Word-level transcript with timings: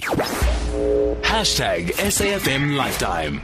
Hashtag 0.00 1.92
SAFM 1.92 2.76
Lifetime. 2.76 3.42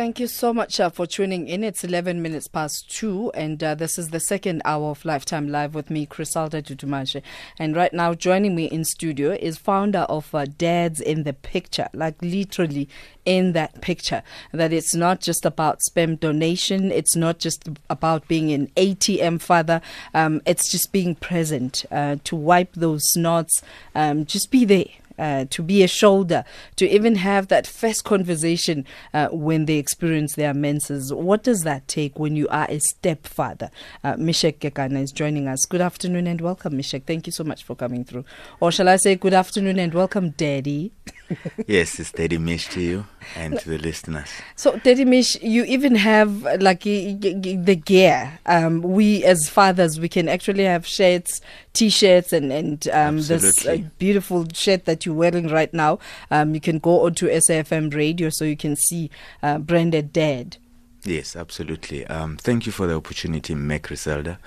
Thank 0.00 0.18
you 0.18 0.28
so 0.28 0.54
much 0.54 0.80
uh, 0.80 0.88
for 0.88 1.06
tuning 1.06 1.46
in. 1.46 1.62
It's 1.62 1.84
11 1.84 2.22
minutes 2.22 2.48
past 2.48 2.90
2, 2.96 3.32
and 3.32 3.62
uh, 3.62 3.74
this 3.74 3.98
is 3.98 4.08
the 4.08 4.18
second 4.20 4.62
hour 4.64 4.90
of 4.90 5.04
Lifetime 5.04 5.50
Live 5.50 5.74
with 5.74 5.90
me, 5.90 6.06
Criselda 6.06 6.62
Dudumashe. 6.62 7.20
And 7.58 7.76
right 7.76 7.92
now, 7.92 8.14
joining 8.14 8.54
me 8.54 8.64
in 8.64 8.84
studio 8.86 9.32
is 9.32 9.58
founder 9.58 10.06
of 10.08 10.34
uh, 10.34 10.46
Dads 10.46 11.02
in 11.02 11.24
the 11.24 11.34
Picture, 11.34 11.88
like 11.92 12.14
literally 12.22 12.88
in 13.26 13.52
that 13.52 13.82
picture. 13.82 14.22
That 14.52 14.72
it's 14.72 14.94
not 14.94 15.20
just 15.20 15.44
about 15.44 15.82
sperm 15.82 16.16
donation, 16.16 16.90
it's 16.90 17.14
not 17.14 17.38
just 17.38 17.68
about 17.90 18.26
being 18.26 18.52
an 18.52 18.68
ATM 18.76 19.40
father, 19.40 19.82
um, 20.14 20.40
it's 20.46 20.70
just 20.70 20.92
being 20.92 21.14
present 21.14 21.84
uh, 21.90 22.16
to 22.24 22.36
wipe 22.36 22.72
those 22.72 23.02
snots, 23.14 23.60
um, 23.94 24.24
just 24.24 24.50
be 24.50 24.64
there 24.64 24.86
uh, 25.20 25.44
to 25.50 25.62
be 25.62 25.82
a 25.82 25.88
shoulder, 25.88 26.44
to 26.76 26.88
even 26.88 27.14
have 27.16 27.48
that 27.48 27.66
first 27.66 28.04
conversation 28.04 28.86
uh, 29.14 29.28
when 29.28 29.66
they 29.66 29.76
experience 29.76 30.34
their 30.34 30.54
menses. 30.54 31.12
What 31.12 31.42
does 31.42 31.62
that 31.62 31.86
take 31.86 32.18
when 32.18 32.34
you 32.34 32.48
are 32.48 32.66
a 32.68 32.80
stepfather? 32.80 33.70
Uh, 34.02 34.14
Meshack 34.14 34.64
is 35.00 35.12
joining 35.12 35.46
us. 35.46 35.66
Good 35.66 35.82
afternoon 35.82 36.26
and 36.26 36.40
welcome, 36.40 36.72
Meshack. 36.72 37.04
Thank 37.04 37.26
you 37.26 37.32
so 37.32 37.44
much 37.44 37.62
for 37.62 37.76
coming 37.76 38.04
through. 38.04 38.24
Or 38.60 38.72
shall 38.72 38.88
I 38.88 38.96
say 38.96 39.14
good 39.14 39.34
afternoon 39.34 39.78
and 39.78 39.92
welcome, 39.92 40.30
Daddy? 40.30 40.92
yes, 41.66 42.00
it's 42.00 42.12
Daddy 42.12 42.38
Mish 42.38 42.68
to 42.68 42.80
you 42.80 43.06
and 43.36 43.58
to 43.60 43.68
the 43.70 43.78
listeners. 43.78 44.28
So, 44.56 44.76
Daddy 44.78 45.04
Mish, 45.04 45.40
you 45.42 45.64
even 45.64 45.94
have 45.94 46.42
like 46.60 46.82
the 46.82 47.82
gear. 47.84 48.38
Um, 48.46 48.82
we 48.82 49.22
as 49.24 49.48
fathers, 49.48 50.00
we 50.00 50.08
can 50.08 50.28
actually 50.28 50.64
have 50.64 50.86
shirts, 50.86 51.40
t-shirts, 51.72 52.32
and 52.32 52.52
and 52.52 52.88
um, 52.88 53.16
this 53.20 53.66
uh, 53.66 53.78
beautiful 53.98 54.46
shirt 54.52 54.84
that 54.84 55.06
you're 55.06 55.14
wearing 55.14 55.48
right 55.48 55.72
now. 55.72 55.98
Um, 56.30 56.54
you 56.54 56.60
can 56.60 56.78
go 56.78 57.06
onto 57.06 57.28
SAFM 57.28 57.94
radio 57.94 58.30
so 58.30 58.44
you 58.44 58.56
can 58.56 58.76
see 58.76 59.10
uh, 59.42 59.58
branded 59.58 60.12
Dad. 60.12 60.56
Yes, 61.04 61.34
absolutely. 61.34 62.06
Um, 62.06 62.36
thank 62.36 62.66
you 62.66 62.72
for 62.72 62.86
the 62.86 62.94
opportunity, 62.94 63.54
Meg 63.54 63.84
Criselda. 63.84 64.38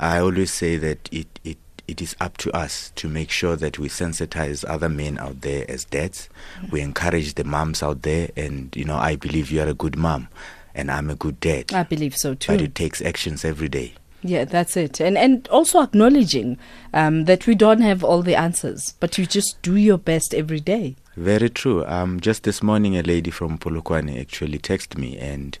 I 0.00 0.18
always 0.18 0.50
say 0.50 0.76
that 0.76 1.08
it, 1.12 1.38
it 1.44 1.58
it 1.88 2.00
is 2.00 2.16
up 2.20 2.38
to 2.38 2.50
us 2.56 2.90
to 2.96 3.08
make 3.08 3.30
sure 3.30 3.56
that 3.56 3.78
we 3.78 3.88
sensitize 3.88 4.64
other 4.68 4.88
men 4.88 5.18
out 5.18 5.40
there 5.42 5.64
as 5.68 5.84
dads. 5.84 6.28
Mm-hmm. 6.56 6.72
We 6.72 6.80
encourage 6.80 7.34
the 7.34 7.44
moms 7.44 7.82
out 7.82 8.02
there, 8.02 8.30
and 8.36 8.74
you 8.74 8.84
know, 8.84 8.96
I 8.96 9.16
believe 9.16 9.50
you 9.50 9.60
are 9.60 9.68
a 9.68 9.74
good 9.74 9.96
mom, 9.96 10.28
and 10.74 10.90
I'm 10.90 11.10
a 11.10 11.14
good 11.14 11.38
dad. 11.40 11.72
I 11.72 11.82
believe 11.82 12.16
so 12.16 12.34
too. 12.34 12.52
But 12.52 12.60
it 12.62 12.74
takes 12.74 13.02
actions 13.02 13.44
every 13.44 13.68
day. 13.68 13.94
Yeah, 14.22 14.44
that's 14.44 14.76
it, 14.76 15.00
and 15.00 15.18
and 15.18 15.48
also 15.48 15.82
acknowledging 15.82 16.56
um, 16.94 17.24
that 17.24 17.46
we 17.46 17.56
don't 17.56 17.80
have 17.80 18.04
all 18.04 18.22
the 18.22 18.36
answers, 18.36 18.94
but 19.00 19.18
you 19.18 19.26
just 19.26 19.60
do 19.62 19.76
your 19.76 19.98
best 19.98 20.32
every 20.32 20.60
day. 20.60 20.94
Very 21.16 21.50
true. 21.50 21.84
Um, 21.86 22.20
just 22.20 22.44
this 22.44 22.62
morning, 22.62 22.96
a 22.96 23.02
lady 23.02 23.30
from 23.30 23.58
Polokwane 23.58 24.20
actually 24.20 24.60
texted 24.60 24.96
me, 24.96 25.18
and 25.18 25.58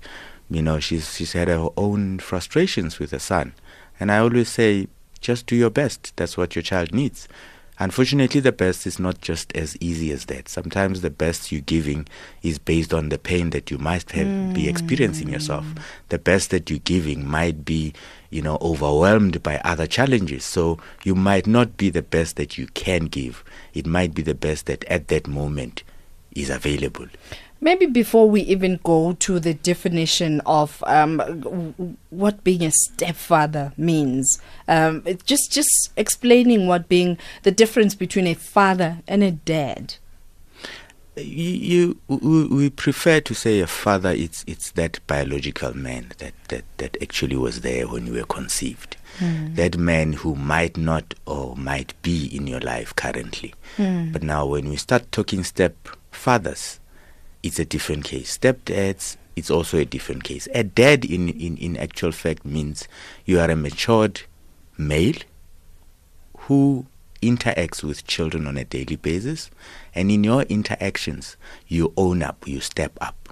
you 0.48 0.62
know, 0.62 0.78
she's 0.78 1.16
she's 1.16 1.32
had 1.32 1.48
her 1.48 1.70
own 1.76 2.20
frustrations 2.20 3.00
with 3.00 3.10
her 3.10 3.18
son, 3.18 3.54
and 3.98 4.12
I 4.12 4.18
always 4.18 4.48
say 4.48 4.86
just 5.20 5.46
do 5.46 5.56
your 5.56 5.70
best. 5.70 6.12
That's 6.16 6.36
what 6.36 6.54
your 6.54 6.62
child 6.62 6.94
needs. 6.94 7.28
Unfortunately, 7.78 8.40
the 8.40 8.52
best 8.52 8.86
is 8.86 8.98
not 8.98 9.20
just 9.20 9.54
as 9.56 9.76
easy 9.80 10.12
as 10.12 10.26
that. 10.26 10.48
Sometimes 10.48 11.00
the 11.00 11.10
best 11.10 11.50
you're 11.50 11.62
giving 11.62 12.06
is 12.42 12.58
based 12.58 12.92
on 12.92 13.08
the 13.08 13.18
pain 13.18 13.50
that 13.50 13.70
you 13.70 13.78
might 13.78 14.10
have 14.12 14.26
mm. 14.26 14.54
be 14.54 14.68
experiencing 14.68 15.30
yourself. 15.30 15.64
The 16.10 16.18
best 16.18 16.50
that 16.50 16.68
you're 16.68 16.78
giving 16.80 17.26
might 17.26 17.64
be, 17.64 17.94
you 18.30 18.42
know, 18.42 18.58
overwhelmed 18.60 19.42
by 19.42 19.58
other 19.64 19.86
challenges. 19.86 20.44
So 20.44 20.78
you 21.02 21.14
might 21.14 21.46
not 21.46 21.76
be 21.76 21.88
the 21.88 22.02
best 22.02 22.36
that 22.36 22.58
you 22.58 22.66
can 22.68 23.06
give. 23.06 23.42
It 23.72 23.86
might 23.86 24.14
be 24.14 24.22
the 24.22 24.34
best 24.34 24.66
that 24.66 24.84
at 24.84 25.08
that 25.08 25.26
moment 25.26 25.82
is 26.34 26.50
available. 26.50 27.06
Maybe 27.62 27.86
before 27.86 28.28
we 28.28 28.40
even 28.40 28.80
go 28.82 29.12
to 29.20 29.38
the 29.38 29.54
definition 29.54 30.40
of 30.44 30.82
um, 30.84 31.96
what 32.10 32.42
being 32.42 32.64
a 32.64 32.72
stepfather 32.72 33.72
means, 33.76 34.42
um, 34.66 35.04
just 35.24 35.52
just 35.52 35.92
explaining 35.96 36.66
what 36.66 36.88
being 36.88 37.18
the 37.44 37.52
difference 37.52 37.94
between 37.94 38.26
a 38.26 38.34
father 38.34 38.98
and 39.06 39.22
a 39.22 39.30
dad. 39.30 39.94
You, 41.14 41.98
you 42.08 42.18
we 42.50 42.68
prefer 42.68 43.20
to 43.20 43.32
say 43.32 43.60
a 43.60 43.68
father. 43.68 44.10
It's 44.10 44.44
it's 44.48 44.72
that 44.72 44.98
biological 45.06 45.72
man 45.76 46.10
that 46.18 46.34
that, 46.48 46.64
that 46.78 47.00
actually 47.00 47.36
was 47.36 47.60
there 47.60 47.86
when 47.86 48.08
you 48.08 48.14
were 48.14 48.24
conceived. 48.24 48.96
Mm. 49.18 49.54
That 49.54 49.78
man 49.78 50.14
who 50.14 50.34
might 50.34 50.76
not 50.76 51.14
or 51.26 51.54
might 51.54 51.94
be 52.02 52.26
in 52.34 52.48
your 52.48 52.60
life 52.60 52.96
currently. 52.96 53.54
Mm. 53.76 54.12
But 54.12 54.24
now, 54.24 54.46
when 54.46 54.68
we 54.68 54.74
start 54.74 55.12
talking 55.12 55.42
stepfathers 55.42 56.80
it's 57.42 57.58
a 57.58 57.64
different 57.64 58.04
case. 58.04 58.38
Stepdads, 58.38 59.16
it's 59.36 59.50
also 59.50 59.78
a 59.78 59.84
different 59.84 60.24
case. 60.24 60.48
A 60.54 60.62
dad, 60.62 61.04
in, 61.04 61.28
in, 61.30 61.56
in 61.56 61.76
actual 61.76 62.12
fact, 62.12 62.44
means 62.44 62.86
you 63.24 63.40
are 63.40 63.50
a 63.50 63.56
matured 63.56 64.22
male 64.78 65.16
who 66.38 66.86
interacts 67.20 67.82
with 67.82 68.06
children 68.06 68.46
on 68.46 68.56
a 68.56 68.64
daily 68.64 68.96
basis, 68.96 69.50
and 69.94 70.10
in 70.10 70.24
your 70.24 70.42
interactions, 70.42 71.36
you 71.68 71.92
own 71.96 72.22
up, 72.22 72.46
you 72.46 72.60
step 72.60 72.92
up. 73.00 73.22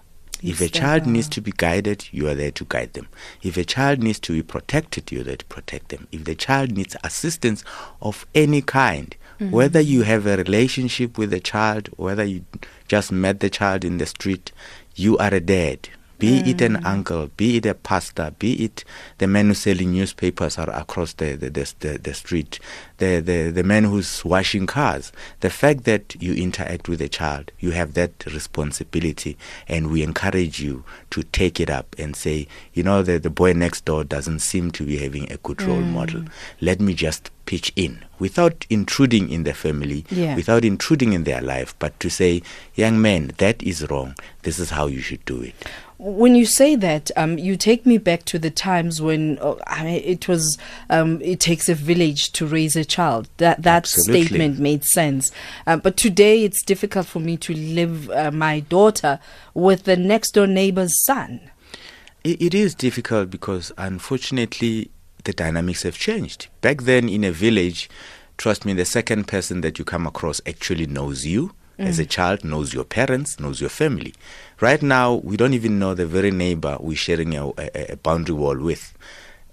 if 0.42 0.60
a 0.60 0.69
child 0.69 1.06
needs 1.06 1.28
to 1.28 1.41
be 1.41 1.53
guided, 1.56 2.09
you 2.12 2.28
are 2.28 2.34
there 2.34 2.50
to 2.50 2.65
guide 2.69 2.94
them. 2.94 3.09
If 3.42 3.56
a 3.56 3.65
child 3.65 4.03
needs 4.03 4.19
to 4.21 4.32
be 4.32 4.42
protected, 4.42 5.12
you're 5.12 5.25
there 5.25 5.37
to 5.37 5.44
protect 5.47 5.91
them. 5.91 6.09
If 6.12 6.25
the 6.25 6.34
child 6.34 6.72
needs 6.72 6.97
assistance 7.04 7.62
of 8.00 8.27
any 8.34 8.62
kind, 8.62 9.15
mm-hmm. 9.40 9.50
whether 9.50 9.80
you 9.80 10.02
have 10.02 10.26
a 10.26 10.36
relationship 10.36 11.16
with 11.16 11.30
the 11.30 11.40
child, 11.40 11.88
whether 11.96 12.24
you 12.24 12.44
just 12.88 13.10
met 13.10 13.40
the 13.40 13.50
child 13.50 13.84
in 13.84 13.98
the 13.98 14.06
street, 14.06 14.52
you 14.94 15.16
are 15.18 15.32
a 15.32 15.40
dad. 15.40 15.88
Be 16.20 16.42
mm. 16.42 16.47
it 16.48 16.60
an 16.60 16.76
mm. 16.76 16.84
uncle, 16.84 17.31
be 17.38 17.56
it 17.56 17.64
a 17.64 17.75
pastor, 17.75 18.32
be 18.38 18.62
it 18.64 18.84
the 19.19 19.26
man 19.26 19.48
who's 19.48 19.58
selling 19.58 19.92
newspapers 19.92 20.58
are 20.58 20.69
across 20.70 21.14
the, 21.14 21.34
the, 21.34 21.48
the, 21.48 21.98
the, 21.98 22.14
street, 22.14 22.60
the, 22.98 23.20
the, 23.20 23.50
the 23.50 23.62
man 23.62 23.84
who's 23.84 24.22
washing 24.25 24.66
cars. 24.66 25.12
The 25.41 25.48
fact 25.48 25.84
that 25.84 26.14
you 26.20 26.34
interact 26.34 26.91
with 26.91 27.00
a 27.00 27.09
child, 27.09 27.50
you 27.59 27.70
have 27.70 27.94
that 27.94 28.26
responsibility, 28.26 29.38
and 29.66 29.91
we 29.91 30.03
encourage 30.03 30.60
you 30.60 30.84
to 31.10 31.22
take 31.22 31.59
it 31.59 31.70
up 31.70 31.97
and 31.98 32.14
say, 32.14 32.47
you 32.75 32.82
know, 32.82 33.03
the, 33.03 33.19
the 33.19 33.30
boy 33.30 33.54
next 33.54 33.86
door 33.86 34.04
doesn't 34.04 34.41
seem 34.41 34.70
to 34.72 34.84
be 34.84 34.98
having 34.98 35.32
a 35.32 35.38
good 35.38 35.62
role 35.62 35.80
mm. 35.80 35.91
model. 35.91 36.25
Let 36.60 36.80
me 36.80 36.92
just 36.92 37.30
pitch 37.47 37.72
in 37.75 38.04
without 38.20 38.66
intruding 38.70 39.30
in 39.30 39.44
the 39.44 39.54
family, 39.54 40.04
yeah. 40.10 40.36
without 40.36 40.64
intruding 40.64 41.14
in 41.14 41.25
their 41.25 41.41
life, 41.41 41.75
but 41.78 41.98
to 41.98 42.10
say, 42.10 42.42
young 42.75 43.00
man, 43.00 43.32
that 43.38 43.60
is 43.62 43.91
wrong. 43.91 44.14
This 44.42 44.59
is 44.59 44.70
how 44.70 44.86
you 44.86 45.00
should 45.00 45.25
do 45.25 45.41
it. 45.41 45.54
When 46.02 46.34
you 46.34 46.46
say 46.46 46.76
that, 46.76 47.10
um, 47.14 47.36
you 47.36 47.56
take 47.56 47.84
me 47.84 47.98
back 47.98 48.24
to 48.24 48.38
the 48.38 48.50
times 48.50 49.02
when 49.02 49.38
uh, 49.40 49.56
I 49.66 49.84
mean, 49.84 50.02
it 50.02 50.28
was 50.28 50.56
um, 50.88 51.20
it 51.20 51.40
takes 51.40 51.68
a 51.68 51.74
village 51.74 52.32
to 52.32 52.46
raise 52.46 52.74
a 52.74 52.86
child. 52.86 53.28
That 53.36 53.62
that 53.62 53.84
Absolutely. 53.84 54.24
statement 54.24 54.58
made 54.58 54.84
sense. 54.84 55.30
Um, 55.66 55.80
but 55.80 55.98
today, 55.98 56.42
it's 56.44 56.62
difficult 56.62 57.06
for 57.06 57.20
me 57.20 57.36
to 57.38 57.52
live 57.54 58.08
uh, 58.10 58.30
my 58.30 58.60
daughter 58.60 59.20
with 59.52 59.84
the 59.84 59.96
next 59.96 60.30
door 60.32 60.46
neighbor's 60.46 61.04
son. 61.04 61.40
it, 62.24 62.40
it 62.40 62.54
is 62.54 62.74
difficult 62.74 63.30
because, 63.30 63.72
unfortunately, 63.78 64.90
the 65.24 65.32
dynamics 65.32 65.82
have 65.82 65.96
changed. 65.96 66.48
Back 66.60 66.82
then, 66.82 67.08
in 67.08 67.24
a 67.24 67.32
village, 67.32 67.88
trust 68.36 68.64
me, 68.64 68.72
the 68.72 68.84
second 68.84 69.28
person 69.28 69.60
that 69.62 69.78
you 69.78 69.84
come 69.84 70.06
across 70.06 70.40
actually 70.46 70.86
knows 70.86 71.26
you. 71.26 71.52
Mm. 71.78 71.86
As 71.86 71.98
a 71.98 72.06
child, 72.06 72.44
knows 72.44 72.74
your 72.74 72.84
parents, 72.84 73.40
knows 73.40 73.60
your 73.60 73.70
family. 73.70 74.14
Right 74.60 74.82
now, 74.82 75.15
we 75.15 75.38
don't 75.38 75.54
even 75.54 75.78
know 75.78 75.94
the 75.94 76.06
very 76.06 76.31
neighbor 76.31 76.76
we're 76.81 76.97
sharing 76.97 77.34
a, 77.34 77.48
a, 77.56 77.93
a 77.93 77.97
boundary 77.97 78.34
wall 78.34 78.59
with. 78.59 78.94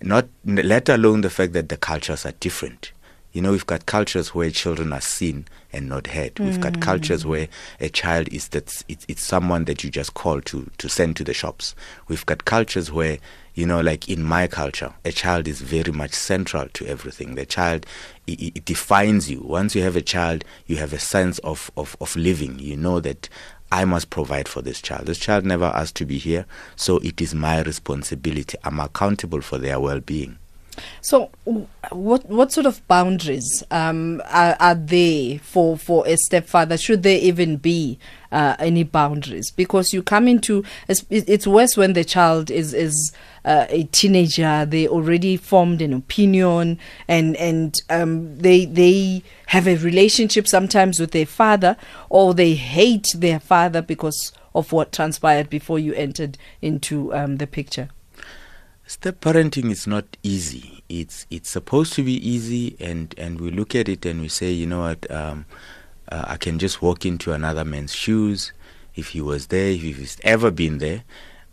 Not 0.02 0.28
let 0.46 0.90
alone 0.90 1.22
the 1.22 1.30
fact 1.30 1.54
that 1.54 1.70
the 1.70 1.78
cultures 1.78 2.26
are 2.26 2.34
different. 2.34 2.92
You 3.32 3.42
know, 3.42 3.52
we've 3.52 3.66
got 3.66 3.86
cultures 3.86 4.36
where 4.36 4.50
children 4.50 4.92
are 4.92 5.02
seen 5.02 5.46
and 5.72 5.88
not 5.88 6.08
heard. 6.08 6.36
Mm. 6.36 6.46
We've 6.46 6.60
got 6.60 6.74
mm. 6.74 6.82
cultures 6.82 7.26
where 7.26 7.48
a 7.80 7.88
child 7.88 8.28
is 8.34 8.50
that's 8.50 8.84
it's, 8.88 9.06
it's 9.08 9.22
someone 9.22 9.66
that 9.66 9.84
you 9.84 9.90
just 9.90 10.14
call 10.14 10.42
to 10.42 10.70
to 10.78 10.90
send 10.90 11.16
to 11.18 11.24
the 11.24 11.34
shops. 11.34 11.74
We've 12.10 12.26
got 12.26 12.46
cultures 12.46 12.92
where 12.92 13.18
you 13.58 13.66
know, 13.66 13.82
like 13.82 14.08
in 14.08 14.22
my 14.22 14.46
culture, 14.46 14.94
a 15.04 15.12
child 15.12 15.48
is 15.48 15.62
very 15.62 15.92
much 15.92 16.14
central 16.14 16.68
to 16.74 16.86
everything. 16.86 17.34
The 17.34 17.46
child, 17.46 17.88
it, 18.28 18.56
it, 18.56 18.66
defines 18.66 19.32
you. 19.32 19.42
Once 19.42 19.74
you 19.74 19.82
have 19.82 19.96
a 19.96 20.02
child, 20.02 20.46
you 20.68 20.76
have 20.76 20.94
a 20.94 21.00
sense 21.00 21.40
of, 21.40 21.72
of, 21.76 21.98
of 22.00 22.16
living. 22.16 22.60
You 22.60 22.78
know 22.78 23.00
that 23.00 23.28
I 23.72 23.86
must 23.86 24.10
provide 24.10 24.48
for 24.48 24.62
this 24.62 24.82
child. 24.82 25.08
This 25.08 25.20
child 25.20 25.46
never 25.46 25.66
asked 25.66 25.96
to 25.96 26.06
be 26.06 26.18
here, 26.18 26.46
so 26.76 26.98
it 27.00 27.20
is 27.22 27.36
my 27.36 27.62
responsibility. 27.62 28.58
I'm 28.64 28.80
accountable 28.80 29.42
for 29.42 29.58
their 29.58 29.80
well 29.80 30.00
being. 30.00 30.38
So, 31.02 31.30
what 31.92 32.26
what 32.30 32.52
sort 32.52 32.66
of 32.66 32.86
boundaries 32.88 33.64
um, 33.72 34.22
are, 34.26 34.56
are 34.60 34.76
there 34.76 35.40
for 35.40 35.78
for 35.78 36.08
a 36.08 36.18
stepfather? 36.18 36.78
Should 36.78 37.04
there 37.04 37.20
even 37.20 37.58
be 37.58 38.00
uh, 38.32 38.56
any 38.60 38.84
boundaries? 38.84 39.52
Because 39.52 39.94
you 39.94 40.04
come 40.04 40.28
into 40.28 40.64
it's, 40.88 41.48
worse 41.48 41.78
when 41.78 41.94
the 41.94 42.04
child 42.04 42.52
is 42.52 42.74
is 42.74 43.12
uh, 43.46 43.66
a 43.70 43.84
teenager. 43.86 44.66
They 44.66 44.88
already 44.88 45.38
formed 45.38 45.82
an 45.82 45.94
opinion, 45.94 46.80
and 47.08 47.36
and 47.38 47.80
um, 47.90 48.38
they 48.38 48.66
they 48.66 49.24
have 49.48 49.68
a 49.68 49.78
relationship 49.78 50.48
sometimes 50.48 51.00
with 51.00 51.12
their 51.12 51.26
father, 51.26 51.78
or 52.10 52.34
they 52.34 52.56
hate 52.56 53.08
their 53.16 53.40
father 53.40 53.82
because 53.82 54.34
of 54.54 54.72
what 54.72 54.92
transpired 54.92 55.50
before 55.50 55.80
you 55.80 55.94
entered 55.94 56.38
into 56.62 57.14
um, 57.14 57.38
the 57.38 57.48
picture. 57.48 57.90
Step 58.90 59.20
parenting 59.20 59.70
is 59.70 59.86
not 59.86 60.06
easy. 60.24 60.82
It's 60.88 61.26
it's 61.30 61.50
supposed 61.50 61.92
to 61.96 62.04
be 62.04 62.14
easy, 62.26 62.78
and 62.80 63.14
and 63.18 63.42
we 63.42 63.52
look 63.52 63.76
at 63.76 63.90
it 63.90 64.06
and 64.06 64.22
we 64.22 64.30
say, 64.30 64.50
you 64.50 64.66
know 64.66 64.80
what, 64.80 65.12
um, 65.12 65.46
uh, 66.10 66.24
I 66.26 66.38
can 66.38 66.58
just 66.58 66.82
walk 66.82 67.06
into 67.06 67.34
another 67.34 67.66
man's 67.66 67.94
shoes 67.94 68.54
if 68.96 69.10
he 69.10 69.20
was 69.20 69.48
there, 69.48 69.72
if 69.72 69.82
he's 69.82 70.18
ever 70.24 70.52
been 70.52 70.78
there. 70.78 71.04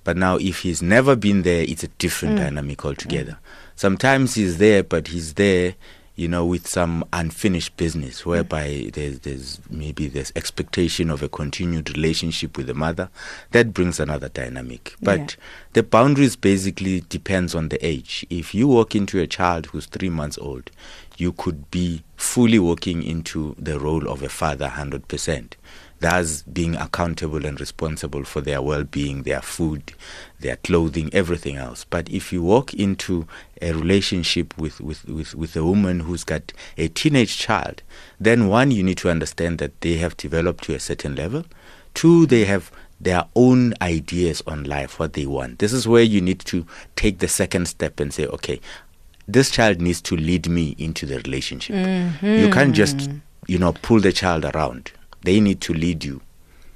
But 0.05 0.17
now, 0.17 0.37
if 0.37 0.61
he's 0.61 0.81
never 0.81 1.17
been 1.17 1.43
there, 1.43 1.63
it's 1.63 1.83
a 1.83 1.89
different 1.89 2.37
mm. 2.37 2.43
dynamic 2.45 2.85
altogether. 2.85 3.33
Mm. 3.33 3.39
Sometimes 3.75 4.37
he's 4.37 4.59
there, 4.59 4.85
but 4.85 5.09
he's 5.09 5.35
there 5.35 5.75
you 6.17 6.29
know, 6.29 6.47
with 6.47 6.69
some 6.69 7.05
unfinished 7.13 7.77
business 7.77 8.25
whereby 8.25 8.89
there's, 8.93 9.19
there's 9.21 9.61
maybe 9.69 10.07
there's 10.07 10.33
expectation 10.37 11.11
of 11.11 11.23
a 11.25 11.29
continued 11.29 11.97
relationship 11.97 12.57
with 12.57 12.69
the 12.69 12.75
mother. 12.75 13.11
That 13.51 13.75
brings 13.75 13.99
another 13.99 14.29
dynamic. 14.29 14.95
But 15.03 15.19
yeah. 15.19 15.45
the 15.73 15.83
boundaries 15.83 16.37
basically 16.37 17.01
depends 17.01 17.55
on 17.55 17.69
the 17.69 17.85
age. 17.85 18.25
If 18.31 18.55
you 18.55 18.69
walk 18.69 18.95
into 18.95 19.19
a 19.21 19.27
child 19.27 19.67
who's 19.67 19.87
three 19.87 20.09
months 20.09 20.39
old, 20.39 20.71
you 21.17 21.33
could 21.33 21.69
be 21.73 22.05
fully 22.17 22.61
walking 22.61 23.03
into 23.03 23.57
the 23.59 23.81
role 23.81 24.09
of 24.09 24.23
a 24.23 24.29
father 24.29 24.69
100% 24.69 25.53
thus 26.05 26.43
being 26.43 26.77
accountable 26.77 27.47
and 27.47 27.59
responsible 27.59 28.25
for 28.25 28.43
their 28.43 28.61
well 28.61 28.85
being, 28.85 29.23
their 29.23 29.41
food, 29.41 29.95
their 30.39 30.57
clothing, 30.57 31.09
everything 31.15 31.57
else. 31.57 31.87
But 31.89 32.11
if 32.11 32.31
you 32.31 32.43
walk 32.43 32.75
into 32.75 33.27
a 33.63 33.73
relationship 33.73 34.57
with, 34.59 34.83
with, 34.83 35.09
with, 35.09 35.35
with 35.35 35.57
a 35.57 35.65
woman 35.65 36.01
who's 36.01 36.23
got 36.23 36.53
a 36.77 36.89
teenage 36.89 37.39
child, 37.39 37.83
then 38.21 38.49
one, 38.49 38.71
you 38.71 38.83
need 38.83 38.99
to 38.99 39.09
understand 39.09 39.59
that 39.61 39.81
they 39.81 39.95
have 39.95 40.15
developed 40.19 40.65
to 40.65 40.75
a 40.75 40.79
certain 40.79 41.15
level. 41.15 41.47
Two, 41.95 42.27
they 42.27 42.45
have 42.45 42.71
their 43.01 43.25
own 43.35 43.73
ideas 43.81 44.43
on 44.47 44.65
life, 44.65 44.99
what 44.99 45.15
they 45.15 45.25
want. 45.25 45.59
This 45.59 45.73
is 45.73 45.89
where 45.89 46.03
you 46.03 46.21
need 46.21 46.41
to 46.41 46.67
take 46.97 47.21
the 47.21 47.29
second 47.29 47.67
step 47.67 47.99
and 47.99 48.13
say, 48.13 48.27
okay, 48.27 48.61
this 49.27 49.51
child 49.51 49.81
needs 49.81 50.03
to 50.03 50.19
lead 50.19 50.51
me 50.51 50.77
into 50.77 51.07
the 51.07 51.17
relationship. 51.21 51.77
Mm-hmm. 51.77 52.27
You 52.27 52.51
can't 52.51 52.75
just, 52.75 53.09
you 53.47 53.59
know, 53.59 53.73
pull 53.73 54.01
the 54.01 54.13
child 54.13 54.45
around. 54.45 54.93
They 55.25 55.41
need 55.41 55.61
to 55.63 55.75
lead 55.75 56.05
you. 56.05 56.21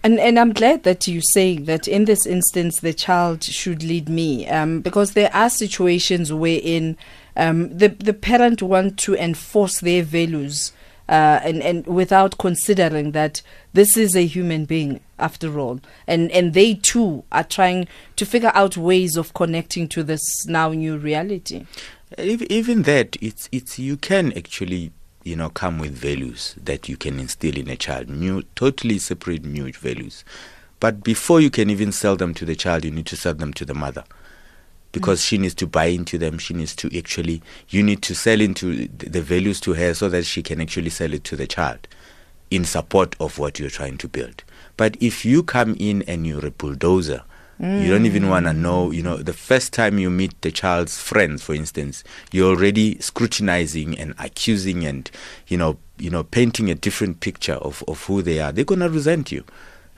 And 0.02 0.18
and 0.18 0.38
I'm 0.38 0.52
glad 0.52 0.82
that 0.82 1.06
you 1.06 1.20
say 1.20 1.58
that 1.58 1.86
in 1.86 2.04
this 2.04 2.26
instance 2.26 2.80
the 2.80 2.94
child 2.94 3.44
should 3.44 3.82
lead 3.82 4.08
me, 4.08 4.48
um, 4.48 4.80
because 4.80 5.12
there 5.12 5.30
are 5.34 5.50
situations 5.50 6.32
wherein 6.32 6.96
um, 7.36 7.68
the 7.76 7.88
the 7.88 8.14
parent 8.14 8.62
want 8.62 8.98
to 8.98 9.14
enforce 9.14 9.80
their 9.80 10.02
values. 10.02 10.72
Uh, 11.08 11.40
and 11.42 11.62
and 11.62 11.86
without 11.86 12.36
considering 12.36 13.12
that 13.12 13.40
this 13.72 13.96
is 13.96 14.14
a 14.14 14.26
human 14.26 14.66
being 14.66 15.00
after 15.18 15.58
all, 15.58 15.80
and 16.06 16.30
and 16.32 16.52
they 16.52 16.74
too 16.74 17.24
are 17.32 17.44
trying 17.44 17.88
to 18.16 18.26
figure 18.26 18.52
out 18.54 18.76
ways 18.76 19.16
of 19.16 19.32
connecting 19.32 19.88
to 19.88 20.02
this 20.02 20.46
now 20.46 20.68
new 20.68 20.98
reality. 20.98 21.64
Even 22.18 22.82
that, 22.82 23.16
it's 23.22 23.48
it's 23.52 23.78
you 23.78 23.96
can 23.96 24.34
actually 24.36 24.92
you 25.28 25.36
know, 25.36 25.50
come 25.50 25.78
with 25.78 25.92
values 25.92 26.54
that 26.62 26.88
you 26.88 26.96
can 26.96 27.20
instill 27.20 27.56
in 27.56 27.68
a 27.68 27.76
child, 27.76 28.08
new, 28.08 28.42
totally 28.54 28.98
separate 28.98 29.44
new 29.44 29.70
values. 29.72 30.24
But 30.80 31.04
before 31.04 31.40
you 31.40 31.50
can 31.50 31.70
even 31.70 31.92
sell 31.92 32.16
them 32.16 32.32
to 32.34 32.44
the 32.44 32.56
child, 32.56 32.84
you 32.84 32.90
need 32.90 33.06
to 33.06 33.16
sell 33.16 33.34
them 33.34 33.52
to 33.54 33.64
the 33.64 33.74
mother. 33.74 34.04
Because 34.92 35.20
mm. 35.20 35.26
she 35.26 35.38
needs 35.38 35.54
to 35.56 35.66
buy 35.66 35.86
into 35.86 36.16
them. 36.16 36.38
She 36.38 36.54
needs 36.54 36.74
to 36.76 36.96
actually, 36.96 37.42
you 37.68 37.82
need 37.82 38.00
to 38.02 38.14
sell 38.14 38.40
into 38.40 38.88
the 38.88 39.20
values 39.20 39.60
to 39.60 39.74
her 39.74 39.92
so 39.92 40.08
that 40.08 40.24
she 40.24 40.42
can 40.42 40.60
actually 40.60 40.90
sell 40.90 41.12
it 41.12 41.24
to 41.24 41.36
the 41.36 41.46
child 41.46 41.86
in 42.50 42.64
support 42.64 43.14
of 43.20 43.38
what 43.38 43.58
you're 43.58 43.68
trying 43.68 43.98
to 43.98 44.08
build. 44.08 44.44
But 44.78 44.96
if 45.00 45.24
you 45.24 45.42
come 45.42 45.76
in 45.78 46.02
and 46.02 46.26
you're 46.26 46.46
a 46.46 46.50
bulldozer, 46.50 47.22
Mm. 47.60 47.82
You 47.82 47.90
don't 47.90 48.06
even 48.06 48.28
want 48.28 48.46
to 48.46 48.52
know, 48.52 48.90
you 48.90 49.02
know, 49.02 49.16
the 49.16 49.32
first 49.32 49.72
time 49.72 49.98
you 49.98 50.10
meet 50.10 50.40
the 50.42 50.52
child's 50.52 51.00
friends, 51.00 51.42
for 51.42 51.54
instance, 51.54 52.04
you're 52.30 52.50
already 52.50 52.98
scrutinizing 53.00 53.98
and 53.98 54.14
accusing 54.18 54.84
and, 54.84 55.10
you 55.48 55.56
know, 55.56 55.78
you 55.98 56.10
know, 56.10 56.22
painting 56.22 56.70
a 56.70 56.74
different 56.76 57.20
picture 57.20 57.54
of, 57.54 57.82
of 57.88 58.04
who 58.04 58.22
they 58.22 58.38
are. 58.38 58.52
They're 58.52 58.64
gonna 58.64 58.88
resent 58.88 59.32
you. 59.32 59.44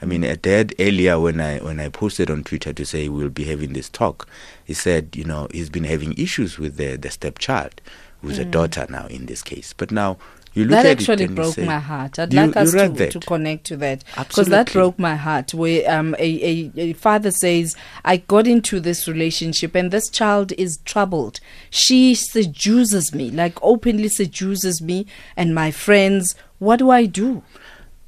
I 0.02 0.06
mean, 0.06 0.24
a 0.24 0.36
dad 0.36 0.74
earlier 0.78 1.20
when 1.20 1.40
I 1.40 1.58
when 1.58 1.78
I 1.78 1.90
posted 1.90 2.30
on 2.30 2.44
Twitter 2.44 2.72
to 2.72 2.86
say 2.86 3.08
we'll 3.10 3.28
be 3.28 3.44
having 3.44 3.74
this 3.74 3.90
talk, 3.90 4.26
he 4.64 4.72
said, 4.72 5.14
you 5.14 5.24
know, 5.24 5.46
he's 5.52 5.68
been 5.68 5.84
having 5.84 6.14
issues 6.14 6.58
with 6.58 6.76
the 6.76 6.96
the 6.96 7.10
stepchild, 7.10 7.82
who's 8.22 8.38
mm. 8.38 8.42
a 8.42 8.44
daughter 8.46 8.86
now 8.88 9.06
in 9.08 9.26
this 9.26 9.42
case. 9.42 9.74
But 9.76 9.90
now 9.90 10.16
you 10.52 10.64
look 10.64 10.70
that 10.70 10.86
actually 10.86 11.28
broke 11.28 11.54
say, 11.54 11.64
my 11.64 11.78
heart. 11.78 12.18
I'd 12.18 12.32
you, 12.32 12.40
like 12.40 12.56
us 12.56 12.72
to, 12.72 13.10
to, 13.10 13.20
connect 13.20 13.64
to 13.66 13.76
that 13.78 14.02
because 14.16 14.48
that 14.48 14.72
broke 14.72 14.98
my 14.98 15.14
heart. 15.14 15.54
Where 15.54 15.88
um, 15.90 16.16
a, 16.18 16.44
a, 16.44 16.72
a, 16.76 16.92
father 16.94 17.30
says, 17.30 17.76
"I 18.04 18.16
got 18.18 18.46
into 18.46 18.80
this 18.80 19.06
relationship, 19.06 19.74
and 19.74 19.90
this 19.90 20.08
child 20.08 20.52
is 20.58 20.78
troubled. 20.78 21.40
She 21.70 22.14
seduces 22.14 23.14
me, 23.14 23.30
like 23.30 23.58
openly 23.62 24.08
seduces 24.08 24.82
me 24.82 25.06
and 25.36 25.54
my 25.54 25.70
friends. 25.70 26.34
What 26.58 26.78
do 26.78 26.90
I 26.90 27.06
do?" 27.06 27.42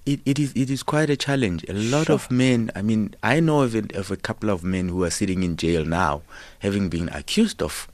It, 0.04 0.20
it 0.24 0.40
is 0.40 0.52
it 0.56 0.68
is 0.68 0.82
quite 0.82 1.10
a 1.10 1.16
challenge. 1.16 1.64
A 1.68 1.74
lot 1.74 2.06
sure. 2.06 2.14
of 2.16 2.28
men. 2.28 2.72
I 2.74 2.82
mean, 2.82 3.14
I 3.22 3.38
know 3.38 3.60
of, 3.60 3.76
it, 3.76 3.94
of 3.94 4.10
a 4.10 4.16
couple 4.16 4.50
of 4.50 4.64
men 4.64 4.88
who 4.88 5.04
are 5.04 5.10
sitting 5.10 5.44
in 5.44 5.56
jail 5.56 5.84
now, 5.84 6.22
having 6.58 6.88
been 6.88 7.08
accused 7.10 7.62
of 7.62 7.86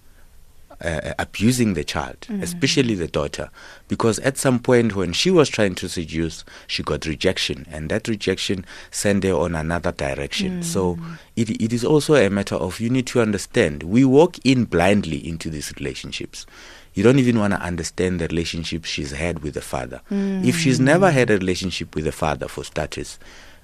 uh, 0.81 1.15
abusing 1.19 1.75
the 1.75 1.85
child, 1.85 2.21
mm. 2.23 2.43
especially 2.43 2.95
the 2.95 3.09
daughter, 3.09 3.51
because 3.89 4.19
at 4.21 4.37
some 4.37 4.59
point 4.59 4.95
when 4.95 5.13
she 5.13 5.31
was 5.31 5.49
trying 5.49 5.75
to 5.77 5.89
seduce, 5.89 6.45
she 6.67 6.83
got 6.83 7.07
rejection, 7.07 7.67
and 7.71 7.91
that 7.91 8.09
rejection 8.09 8.65
sent 8.91 9.25
her 9.25 9.33
on 9.33 9.55
another 9.55 9.93
direction. 9.93 10.61
Mm. 10.61 10.65
So 10.65 10.99
it, 11.37 11.51
it 11.51 11.73
is 11.73 11.85
also 11.85 12.15
a 12.15 12.31
matter 12.31 12.55
of 12.55 12.81
you 12.81 12.91
need 12.91 13.07
to 13.09 13.21
understand 13.21 13.83
we 13.83 14.05
walk 14.05 14.39
in 14.45 14.65
blindly 14.65 15.27
into 15.27 15.51
these 15.51 15.73
relationships. 15.79 16.47
You 16.95 17.03
don't 17.05 17.19
even 17.19 17.39
want 17.39 17.53
to 17.53 17.61
understand 17.61 18.21
the 18.21 18.27
relationship 18.27 18.85
she's 18.85 19.13
had 19.13 19.41
with 19.41 19.55
the 19.55 19.61
father. 19.61 20.01
Mm. 20.11 20.45
If 20.45 20.57
she's 20.57 20.81
never 20.81 21.11
had 21.11 21.31
a 21.31 21.39
relationship 21.39 21.95
with 21.95 22.05
the 22.05 22.13
father, 22.13 22.49
for 22.49 22.65
starters, 22.65 23.19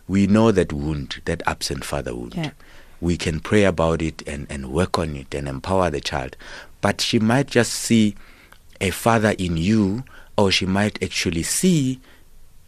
we 0.06 0.26
know 0.26 0.52
that 0.52 0.72
wound, 0.72 1.20
that 1.24 1.42
absent 1.46 1.84
father 1.84 2.14
wound. 2.14 2.34
Yeah 2.34 2.50
we 3.04 3.18
can 3.18 3.38
pray 3.38 3.64
about 3.64 4.00
it 4.00 4.26
and, 4.26 4.46
and 4.48 4.72
work 4.72 4.98
on 4.98 5.14
it 5.14 5.34
and 5.34 5.46
empower 5.46 5.90
the 5.90 6.00
child 6.00 6.36
but 6.84 7.00
she 7.00 7.18
might 7.18 7.46
just 7.46 7.72
see 7.72 8.14
a 8.78 8.90
father 8.90 9.34
in 9.38 9.56
you, 9.56 10.04
or 10.36 10.50
she 10.50 10.66
might 10.66 11.02
actually 11.02 11.42
see 11.42 11.98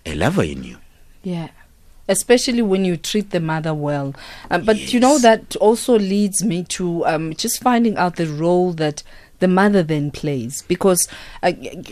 a 0.06 0.14
lover 0.14 0.42
in 0.42 0.64
you. 0.64 0.78
Yeah. 1.22 1.48
Especially 2.08 2.62
when 2.62 2.86
you 2.86 2.96
treat 2.96 3.28
the 3.28 3.40
mother 3.40 3.74
well. 3.74 4.14
Um, 4.50 4.64
but 4.64 4.78
yes. 4.78 4.94
you 4.94 5.00
know, 5.00 5.18
that 5.18 5.54
also 5.56 5.98
leads 5.98 6.42
me 6.42 6.64
to 6.64 7.04
um, 7.04 7.34
just 7.34 7.60
finding 7.60 7.98
out 7.98 8.16
the 8.16 8.26
role 8.26 8.72
that 8.72 9.02
the 9.40 9.48
mother 9.48 9.82
then 9.82 10.10
plays 10.10 10.62
because 10.62 11.08
I, 11.42 11.82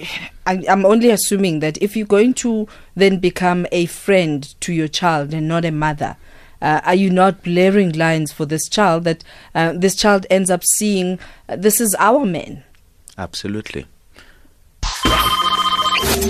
I, 0.46 0.64
am 0.66 0.86
only 0.86 1.10
assuming 1.10 1.60
that 1.60 1.76
if 1.82 1.94
you're 1.94 2.06
going 2.06 2.32
to 2.34 2.66
then 2.94 3.18
become 3.18 3.66
a 3.70 3.84
friend 3.84 4.42
to 4.62 4.72
your 4.72 4.88
child 4.88 5.34
and 5.34 5.46
not 5.46 5.66
a 5.66 5.70
mother, 5.70 6.16
uh, 6.64 6.80
are 6.84 6.94
you 6.94 7.10
not 7.10 7.42
blaring 7.42 7.92
lines 7.92 8.32
for 8.32 8.46
this 8.46 8.68
child 8.68 9.04
that 9.04 9.22
uh, 9.54 9.72
this 9.76 9.94
child 9.94 10.26
ends 10.30 10.50
up 10.50 10.64
seeing 10.64 11.18
uh, 11.48 11.56
this 11.56 11.80
is 11.80 11.94
our 11.98 12.24
man? 12.24 12.64
Absolutely. 13.18 13.86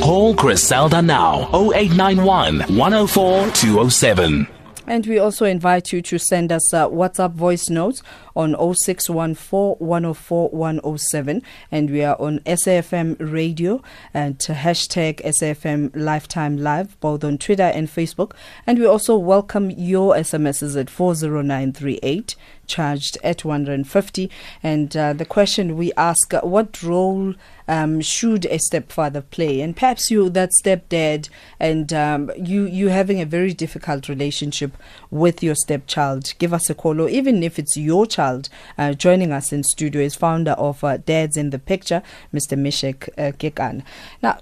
Call 0.00 0.34
Criselda 0.34 1.04
now 1.04 1.48
0891 1.54 2.76
104 2.76 3.50
207. 3.50 4.46
And 4.86 5.06
we 5.06 5.18
also 5.18 5.46
invite 5.46 5.92
you 5.92 6.02
to 6.02 6.18
send 6.18 6.52
us 6.52 6.74
uh, 6.74 6.88
WhatsApp 6.88 7.32
voice 7.32 7.70
notes 7.70 8.02
on 8.36 8.52
0614 8.52 9.76
104 9.78 10.48
107. 10.50 11.42
And 11.72 11.90
we 11.90 12.04
are 12.04 12.20
on 12.20 12.40
SAFM 12.40 13.16
radio 13.18 13.82
and 14.12 14.38
hashtag 14.38 15.22
SAFM 15.22 15.90
Lifetime 15.94 16.58
Live, 16.58 17.00
both 17.00 17.24
on 17.24 17.38
Twitter 17.38 17.62
and 17.62 17.88
Facebook. 17.88 18.32
And 18.66 18.78
we 18.78 18.84
also 18.84 19.16
welcome 19.16 19.70
your 19.70 20.14
SMSs 20.16 20.78
at 20.78 20.90
40938 20.90 22.36
charged 22.66 23.16
at 23.22 23.44
150. 23.44 24.30
And 24.62 24.96
uh, 24.96 25.12
the 25.14 25.24
question 25.24 25.76
we 25.76 25.92
ask 25.96 26.34
uh, 26.34 26.40
what 26.42 26.82
role 26.82 27.34
um, 27.68 28.00
should 28.00 28.46
a 28.46 28.58
stepfather 28.58 29.20
play? 29.20 29.60
And 29.60 29.76
perhaps 29.76 30.10
you, 30.10 30.28
that 30.30 30.50
stepdad, 30.62 31.28
and 31.58 31.92
um, 31.92 32.30
you, 32.36 32.64
you 32.64 32.88
having 32.88 33.20
a 33.20 33.26
very 33.26 33.52
difficult 33.52 34.08
relationship 34.08 34.72
with 35.10 35.42
your 35.42 35.54
stepchild, 35.54 36.34
give 36.38 36.52
us 36.52 36.70
a 36.70 36.74
call, 36.74 37.00
or 37.00 37.08
even 37.08 37.42
if 37.42 37.58
it's 37.58 37.76
your 37.76 38.06
child. 38.06 38.48
Uh, 38.76 38.92
joining 38.92 39.32
us 39.32 39.52
in 39.52 39.62
studio 39.62 40.02
is 40.02 40.14
founder 40.14 40.52
of 40.52 40.82
uh, 40.84 40.96
Dads 40.98 41.36
in 41.36 41.50
the 41.50 41.58
Picture, 41.58 42.02
Mr. 42.32 42.58
Meshack 42.58 43.08
uh, 43.18 43.32
Kekan. 43.32 43.82
Now, 44.22 44.38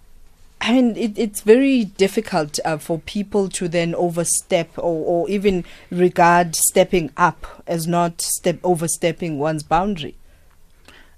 I 0.65 0.75
mean, 0.75 0.97
it, 0.97 1.19
it's 1.19 1.41
very 1.41 1.87
difficult 1.87 2.61
uh, 2.65 2.79
for 2.79 3.01
people 3.01 3.49
to 3.49 3.67
then 3.67 3.97
overstep 3.97 4.79
or, 4.79 5.25
or 5.25 5.29
even 5.29 5.65
regard 5.91 6.55
stepping 6.55 7.11
up 7.17 7.65
as 7.67 7.89
not 7.89 8.21
step 8.21 8.59
overstepping 8.63 9.41
one's 9.41 9.65
boundary. 9.65 10.15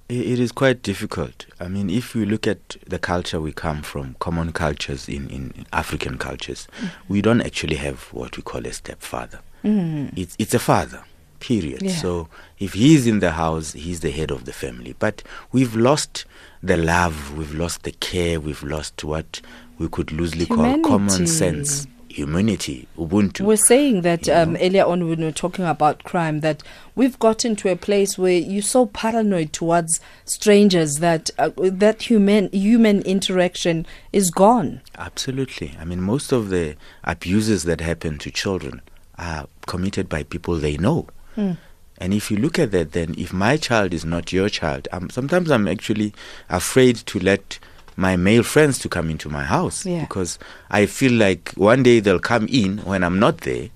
It 0.09 0.39
is 0.39 0.53
quite 0.53 0.83
difficult. 0.83 1.47
I 1.59 1.69
mean, 1.69 1.89
if 1.89 2.15
we 2.15 2.27
look 2.27 2.47
at 2.47 2.77
the 2.87 2.99
culture 2.99 3.41
we 3.41 3.53
come 3.53 3.81
from, 3.83 4.17
common 4.19 4.53
cultures 4.53 5.09
in, 5.09 5.31
in 5.31 5.65
African 5.73 6.19
cultures, 6.19 6.69
mm. 6.79 6.91
we 7.09 7.23
don't 7.23 7.41
actually 7.41 7.77
have 7.77 8.13
what 8.13 8.37
we 8.37 8.43
call 8.43 8.67
a 8.67 8.73
stepfather. 8.73 9.41
Mm. 9.65 10.13
It's, 10.17 10.37
it's 10.39 10.53
a 10.53 10.59
father, 10.59 11.03
period. 11.41 11.81
Yeah. 11.81 11.93
So 11.93 12.29
if 12.59 12.75
he's 12.75 13.07
in 13.07 13.21
the 13.21 13.31
house, 13.31 13.73
he's 13.73 14.01
the 14.01 14.11
head 14.11 14.31
of 14.31 14.45
the 14.45 14.53
family. 14.53 14.95
But 14.99 15.23
we've 15.53 15.75
lost 15.75 16.27
the 16.63 16.77
love, 16.77 17.35
we've 17.35 17.55
lost 17.55 17.85
the 17.85 17.93
care, 17.93 18.39
we've 18.39 18.63
lost 18.63 19.05
what 19.05 19.41
we 19.79 19.89
could 19.89 20.13
loosely 20.13 20.45
Humanity. 20.45 20.83
call 20.83 20.99
common 20.99 21.27
sense 21.27 21.87
humanity, 22.15 22.87
Ubuntu. 22.97 23.41
We're 23.41 23.57
saying 23.57 24.03
that 24.03 24.29
um, 24.29 24.57
earlier 24.61 24.85
on 24.85 25.09
when 25.09 25.19
we 25.19 25.25
were 25.25 25.33
talking 25.33 25.65
about 25.65 26.05
crime, 26.05 26.41
that 26.41 26.63
we've 26.95 27.19
gotten 27.19 27.57
to 27.57 27.71
a 27.71 27.77
place 27.77 28.17
where 28.17 28.39
you're 28.39 28.63
so 28.63 28.87
paranoid 28.87 29.53
towards 29.53 30.01
strangers 30.25 30.99
that 30.99 31.31
uh, 31.39 31.51
that 31.57 32.03
human 32.03 32.49
human 32.53 33.03
interaction 33.03 33.87
is 34.13 34.31
gone. 34.31 34.81
Absolutely. 34.97 35.77
I 35.81 35.85
mean, 35.85 36.01
most 36.01 36.33
of 36.33 36.51
the 36.51 36.77
abuses 37.03 37.65
that 37.65 37.81
happen 37.81 38.19
to 38.19 38.31
children 38.31 38.81
are 39.19 39.49
committed 39.67 40.09
by 40.09 40.23
people 40.23 40.57
they 40.57 40.77
know. 40.77 41.09
Mm. 41.37 41.57
And 41.99 42.13
if 42.13 42.31
you 42.31 42.37
look 42.37 42.59
at 42.59 42.71
that, 42.73 42.93
then 42.93 43.15
if 43.19 43.33
my 43.33 43.57
child 43.57 43.95
is 43.95 44.05
not 44.05 44.33
your 44.33 44.49
child, 44.49 44.89
um, 44.93 45.11
sometimes 45.11 45.51
I'm 45.51 45.69
actually 45.69 46.13
afraid 46.49 46.97
to 46.97 47.19
let 47.21 47.59
my 47.97 48.17
male 48.17 48.43
friends 48.43 48.79
to 48.81 48.89
come 48.89 49.11
into 49.11 49.29
my 49.29 49.45
house 49.45 49.87
yeah. 49.87 50.01
because 50.01 50.39
I 50.71 50.87
feel 50.87 51.13
like 51.13 51.53
one 51.57 51.83
day 51.83 52.01
they'll 52.01 52.19
come 52.19 52.47
in 52.49 52.79
when 52.79 53.05
I'm 53.05 53.19
not 53.19 53.39
there, 53.39 53.69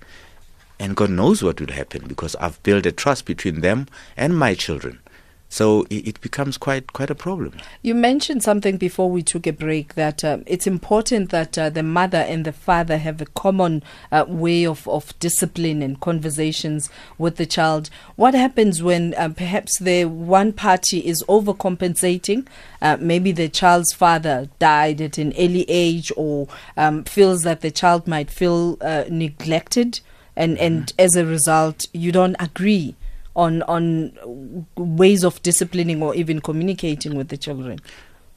and 0.80 0.96
God 0.96 1.10
knows 1.10 1.42
what 1.42 1.60
would 1.60 1.70
happen 1.70 2.06
because 2.06 2.36
I've 2.36 2.62
built 2.62 2.86
a 2.86 2.92
trust 2.92 3.24
between 3.24 3.60
them 3.60 3.86
and 4.16 4.38
my 4.38 4.54
children. 4.54 5.00
So 5.50 5.86
it, 5.88 6.20
becomes 6.20 6.58
quite 6.58 6.92
quite 6.92 7.10
a 7.10 7.14
problem. 7.14 7.54
You 7.80 7.94
mentioned 7.94 8.42
something 8.42 8.76
before 8.76 9.10
we 9.10 9.22
took 9.22 9.46
a 9.46 9.52
break 9.52 9.94
that 9.94 10.22
uh, 10.22 10.38
it's 10.46 10.66
important 10.66 11.30
that 11.30 11.56
uh, 11.56 11.70
the 11.70 11.82
mother 11.82 12.18
and 12.18 12.44
the 12.44 12.52
father 12.52 12.98
have 12.98 13.22
a 13.22 13.26
common 13.26 13.82
uh, 14.12 14.26
way 14.28 14.66
of, 14.66 14.86
of 14.86 15.18
discipline 15.20 15.80
and 15.80 16.00
conversations 16.00 16.90
with 17.16 17.36
the 17.36 17.46
child. 17.46 17.88
What 18.16 18.34
happens 18.34 18.82
when 18.82 19.14
uh, 19.14 19.30
perhaps 19.30 19.78
the 19.78 20.04
one 20.04 20.52
party 20.52 21.06
is 21.06 21.24
overcompensating? 21.28 22.46
Uh, 22.82 22.98
maybe 23.00 23.32
the 23.32 23.48
child's 23.48 23.94
father 23.94 24.50
died 24.58 25.00
at 25.00 25.16
an 25.16 25.32
early 25.38 25.64
age, 25.68 26.12
or 26.16 26.46
um, 26.76 27.04
feels 27.04 27.42
that 27.42 27.62
the 27.62 27.70
child 27.70 28.06
might 28.06 28.30
feel 28.30 28.76
uh, 28.82 29.04
neglected, 29.08 30.00
and, 30.36 30.58
and 30.58 30.86
mm-hmm. 30.86 31.00
as 31.00 31.16
a 31.16 31.24
result, 31.24 31.86
you 31.92 32.12
don't 32.12 32.36
agree 32.38 32.96
on 33.38 33.62
on 33.62 34.66
ways 34.76 35.24
of 35.24 35.40
disciplining 35.42 36.02
or 36.02 36.14
even 36.14 36.40
communicating 36.40 37.14
with 37.14 37.28
the 37.28 37.38
children? 37.38 37.78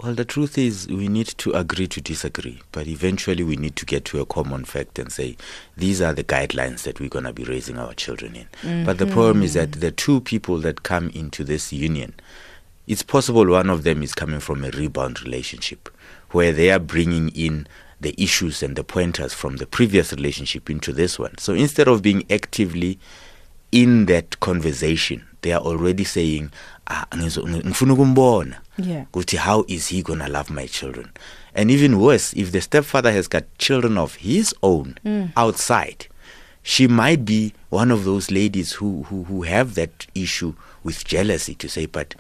Well, 0.02 0.14
the 0.16 0.26
truth 0.26 0.58
is, 0.58 0.88
we 0.88 1.08
need 1.08 1.28
to 1.28 1.52
agree 1.52 1.88
to 1.88 2.02
disagree, 2.02 2.60
but 2.72 2.88
eventually 2.88 3.44
we 3.44 3.56
need 3.56 3.76
to 3.76 3.86
get 3.86 4.04
to 4.06 4.20
a 4.20 4.26
common 4.26 4.66
fact 4.66 4.98
and 4.98 5.12
say 5.12 5.38
these 5.78 6.02
are 6.02 6.12
the 6.12 6.24
guidelines 6.24 6.84
that 6.84 7.00
we're 7.00 7.10
going 7.10 7.26
to 7.26 7.34
be 7.34 7.44
raising 7.44 7.78
our 7.78 7.94
children 7.94 8.36
in. 8.36 8.48
Mm-hmm. 8.64 8.86
But 8.86 8.98
the 8.98 9.06
problem 9.06 9.44
is 9.44 9.54
that 9.54 9.74
the 9.74 9.92
two 9.92 10.22
people 10.22 10.58
that 10.60 10.82
come 10.82 11.10
into 11.10 11.44
this 11.44 11.72
union, 11.72 12.16
it's 12.88 13.04
possible 13.04 13.46
one 13.46 13.70
of 13.70 13.84
them 13.84 14.02
is 14.02 14.16
coming 14.16 14.40
from 14.40 14.64
a 14.64 14.72
rebound 14.72 15.22
relationship 15.22 15.88
where 16.32 16.52
they 16.52 16.72
are 16.72 16.80
bringing 16.80 17.30
in 17.30 17.68
the 18.00 18.16
issues 18.18 18.64
and 18.64 18.76
the 18.76 18.84
pointers 18.84 19.36
from 19.36 19.58
the 19.58 19.68
previous 19.68 20.12
relationship 20.12 20.68
into 20.68 20.92
this 20.92 21.20
one. 21.20 21.38
So 21.38 21.54
instead 21.54 21.88
of 21.88 22.02
being 22.02 22.26
actively 22.32 22.98
in 23.72 24.06
that 24.06 24.40
conversation 24.40 25.22
they 25.42 25.52
are 25.54 25.62
already 25.66 26.06
saying 26.06 26.50
ah 26.88 27.06
ngifuna 27.18 27.94
ukumbona 27.94 28.62
ukuthi 29.14 29.38
how 29.38 29.66
is 29.68 29.90
he 29.90 30.02
going 30.02 30.20
to 30.20 30.28
love 30.28 30.54
my 30.54 30.68
children 30.68 31.08
and 31.54 31.72
even 31.72 31.94
worse 31.96 32.34
if 32.42 32.52
the 32.52 32.62
stepfather 32.62 33.12
has 33.12 33.30
got 33.30 33.44
children 33.58 33.98
of 33.98 34.16
his 34.18 34.56
own 34.62 34.96
mm. 35.06 35.30
outside 35.36 36.08
she 36.64 36.88
might 36.88 37.20
be 37.26 37.54
one 37.70 37.94
of 37.94 38.04
those 38.04 38.32
ladies 38.34 38.74
who 38.74 39.04
who 39.10 39.24
who 39.24 39.44
have 39.44 39.74
that 39.76 40.08
issue 40.16 40.54
with 40.84 41.06
jealousy 41.06 41.56
to 41.56 41.68
say 41.70 41.86
but 41.86 42.16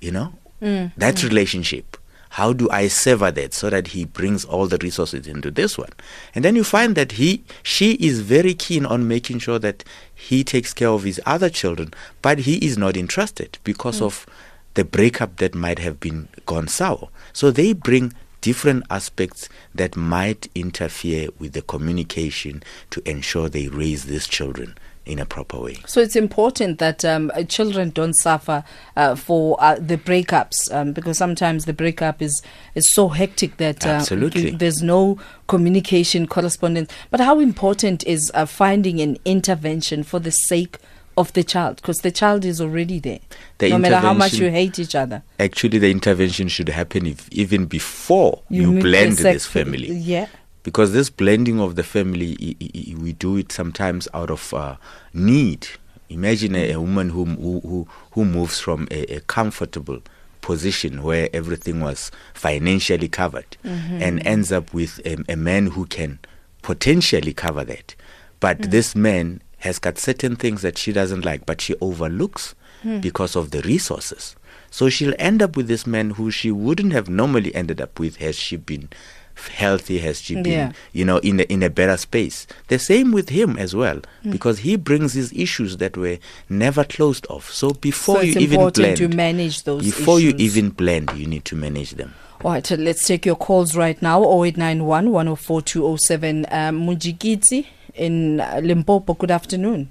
you 0.00 0.10
know 0.10 0.32
mm. 0.62 0.90
that 0.96 1.14
mm. 1.14 1.28
relationship 1.28 1.96
how 2.30 2.52
do 2.52 2.70
I 2.70 2.86
sever 2.86 3.32
that 3.32 3.52
so 3.52 3.70
that 3.70 3.88
he 3.88 4.04
brings 4.04 4.44
all 4.44 4.66
the 4.66 4.78
resources 4.80 5.26
into 5.26 5.50
this 5.50 5.76
one? 5.76 5.90
And 6.34 6.44
then 6.44 6.54
you 6.54 6.62
find 6.62 6.94
that 6.94 7.12
he 7.12 7.44
she 7.62 7.92
is 7.94 8.20
very 8.20 8.54
keen 8.54 8.86
on 8.86 9.08
making 9.08 9.40
sure 9.40 9.58
that 9.58 9.82
he 10.14 10.44
takes 10.44 10.72
care 10.72 10.90
of 10.90 11.02
his 11.02 11.20
other 11.26 11.50
children, 11.50 11.92
but 12.22 12.40
he 12.40 12.56
is 12.64 12.78
not 12.78 12.96
interested 12.96 13.58
because 13.64 14.00
mm. 14.00 14.06
of 14.06 14.26
the 14.74 14.84
breakup 14.84 15.36
that 15.36 15.54
might 15.56 15.80
have 15.80 15.98
been 15.98 16.28
gone 16.46 16.68
sour. 16.68 17.08
So 17.32 17.50
they 17.50 17.72
bring 17.72 18.12
different 18.40 18.84
aspects 18.90 19.48
that 19.74 19.96
might 19.96 20.48
interfere 20.54 21.28
with 21.38 21.52
the 21.52 21.62
communication 21.62 22.62
to 22.90 23.02
ensure 23.10 23.48
they 23.48 23.68
raise 23.68 24.04
these 24.04 24.28
children 24.28 24.76
in 25.06 25.18
a 25.18 25.26
proper 25.26 25.58
way. 25.58 25.76
So 25.86 26.00
it's 26.00 26.16
important 26.16 26.78
that 26.78 27.04
um, 27.04 27.32
children 27.48 27.90
don't 27.90 28.14
suffer 28.14 28.64
uh, 28.96 29.14
for 29.14 29.56
uh, 29.60 29.76
the 29.76 29.96
breakups 29.96 30.72
um, 30.72 30.92
because 30.92 31.18
sometimes 31.18 31.64
the 31.64 31.72
breakup 31.72 32.22
is 32.22 32.42
is 32.74 32.92
so 32.92 33.08
hectic 33.08 33.56
that 33.56 33.86
uh, 33.86 33.90
Absolutely. 33.90 34.50
there's 34.50 34.82
no 34.82 35.18
communication 35.48 36.26
correspondence. 36.26 36.92
But 37.10 37.20
how 37.20 37.40
important 37.40 38.06
is 38.06 38.30
uh, 38.34 38.46
finding 38.46 39.00
an 39.00 39.18
intervention 39.24 40.02
for 40.02 40.20
the 40.20 40.30
sake 40.30 40.78
of 41.16 41.32
the 41.32 41.42
child 41.42 41.76
because 41.76 41.98
the 41.98 42.10
child 42.10 42.44
is 42.44 42.60
already 42.60 42.98
there. 42.98 43.20
The 43.58 43.70
no 43.70 43.78
matter 43.78 43.98
how 43.98 44.14
much 44.14 44.34
you 44.34 44.50
hate 44.50 44.78
each 44.78 44.94
other. 44.94 45.22
Actually, 45.38 45.78
the 45.78 45.90
intervention 45.90 46.48
should 46.48 46.68
happen 46.68 47.06
if, 47.06 47.28
even 47.30 47.66
before 47.66 48.42
you, 48.48 48.72
you 48.72 48.80
blend 48.80 49.18
this 49.18 49.46
family. 49.46 49.92
Yeah 49.92 50.28
because 50.62 50.92
this 50.92 51.10
blending 51.10 51.60
of 51.60 51.76
the 51.76 51.82
family 51.82 52.56
we 52.98 53.12
do 53.12 53.36
it 53.36 53.52
sometimes 53.52 54.08
out 54.12 54.30
of 54.30 54.52
uh, 54.54 54.76
need 55.12 55.66
imagine 56.08 56.54
a, 56.54 56.72
a 56.72 56.80
woman 56.80 57.10
who, 57.10 57.24
who 57.24 57.88
who 58.12 58.24
moves 58.24 58.60
from 58.60 58.86
a, 58.90 59.16
a, 59.16 59.20
comfortable 59.20 60.00
position 60.40 61.02
where 61.02 61.28
everything 61.32 61.80
was 61.80 62.10
financially 62.34 63.08
covered 63.08 63.56
mm-hmm. 63.64 64.02
and 64.02 64.26
ends 64.26 64.50
up 64.50 64.72
with 64.74 65.00
a, 65.04 65.16
a, 65.32 65.36
man 65.36 65.68
who 65.68 65.86
can 65.86 66.18
potentially 66.62 67.32
cover 67.32 67.64
that 67.64 67.94
but 68.40 68.58
mm 68.58 68.70
this 68.70 68.94
man 68.94 69.42
has 69.58 69.78
got 69.78 69.98
certain 69.98 70.36
things 70.36 70.62
that 70.62 70.78
she 70.78 70.92
doesn't 70.92 71.24
like 71.24 71.44
but 71.44 71.60
she 71.60 71.74
overlooks 71.82 72.54
mm. 72.82 73.00
because 73.00 73.36
of 73.36 73.50
the 73.50 73.60
resources 73.62 74.34
so 74.70 74.88
she'll 74.88 75.14
end 75.18 75.42
up 75.42 75.56
with 75.56 75.68
this 75.68 75.86
man 75.86 76.10
who 76.10 76.30
she 76.30 76.50
wouldn't 76.50 76.92
have 76.92 77.08
normally 77.08 77.54
ended 77.54 77.80
up 77.80 77.98
with 77.98 78.16
had 78.16 78.34
she 78.34 78.56
been 78.56 78.88
healthy 79.36 79.98
has 79.98 80.20
she 80.20 80.34
been 80.34 80.46
yeah. 80.46 80.72
you 80.92 81.04
know 81.04 81.18
in 81.18 81.40
a, 81.40 81.42
in 81.44 81.62
a 81.62 81.70
better 81.70 81.96
space 81.96 82.46
the 82.68 82.78
same 82.78 83.12
with 83.12 83.30
him 83.30 83.56
as 83.56 83.74
well 83.74 83.96
mm. 84.24 84.32
because 84.32 84.58
he 84.60 84.76
brings 84.76 85.14
these 85.14 85.32
issues 85.32 85.78
that 85.78 85.96
were 85.96 86.18
never 86.48 86.84
closed 86.84 87.26
off 87.30 87.50
so 87.50 87.70
before 87.70 88.16
so 88.16 88.22
you 88.22 88.38
even 88.38 88.70
blend 88.70 88.96
to 88.96 89.08
manage 89.08 89.62
those 89.64 89.82
before 89.84 90.18
issues. 90.18 90.32
you 90.32 90.38
even 90.38 90.68
blend 90.70 91.10
you 91.16 91.26
need 91.26 91.44
to 91.44 91.56
manage 91.56 91.92
them 91.92 92.14
all 92.42 92.52
right, 92.52 92.70
let's 92.70 93.06
take 93.06 93.26
your 93.26 93.36
calls 93.36 93.76
right 93.76 94.00
now 94.00 94.22
0891 94.22 95.10
104 95.10 95.60
207. 95.60 96.46
Um, 96.50 96.86
Mujigiti 96.86 97.66
in 97.94 98.40
uh, 98.40 98.60
Limpopo, 98.62 99.12
good 99.12 99.30
afternoon. 99.30 99.90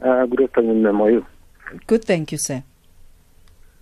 Uh, 0.00 0.26
good 0.26 0.42
afternoon, 0.42 0.82
ma'am. 0.82 0.96
How 0.96 1.04
are 1.04 1.10
you? 1.10 1.26
Good, 1.86 2.04
thank 2.04 2.32
you, 2.32 2.38
sir. 2.38 2.64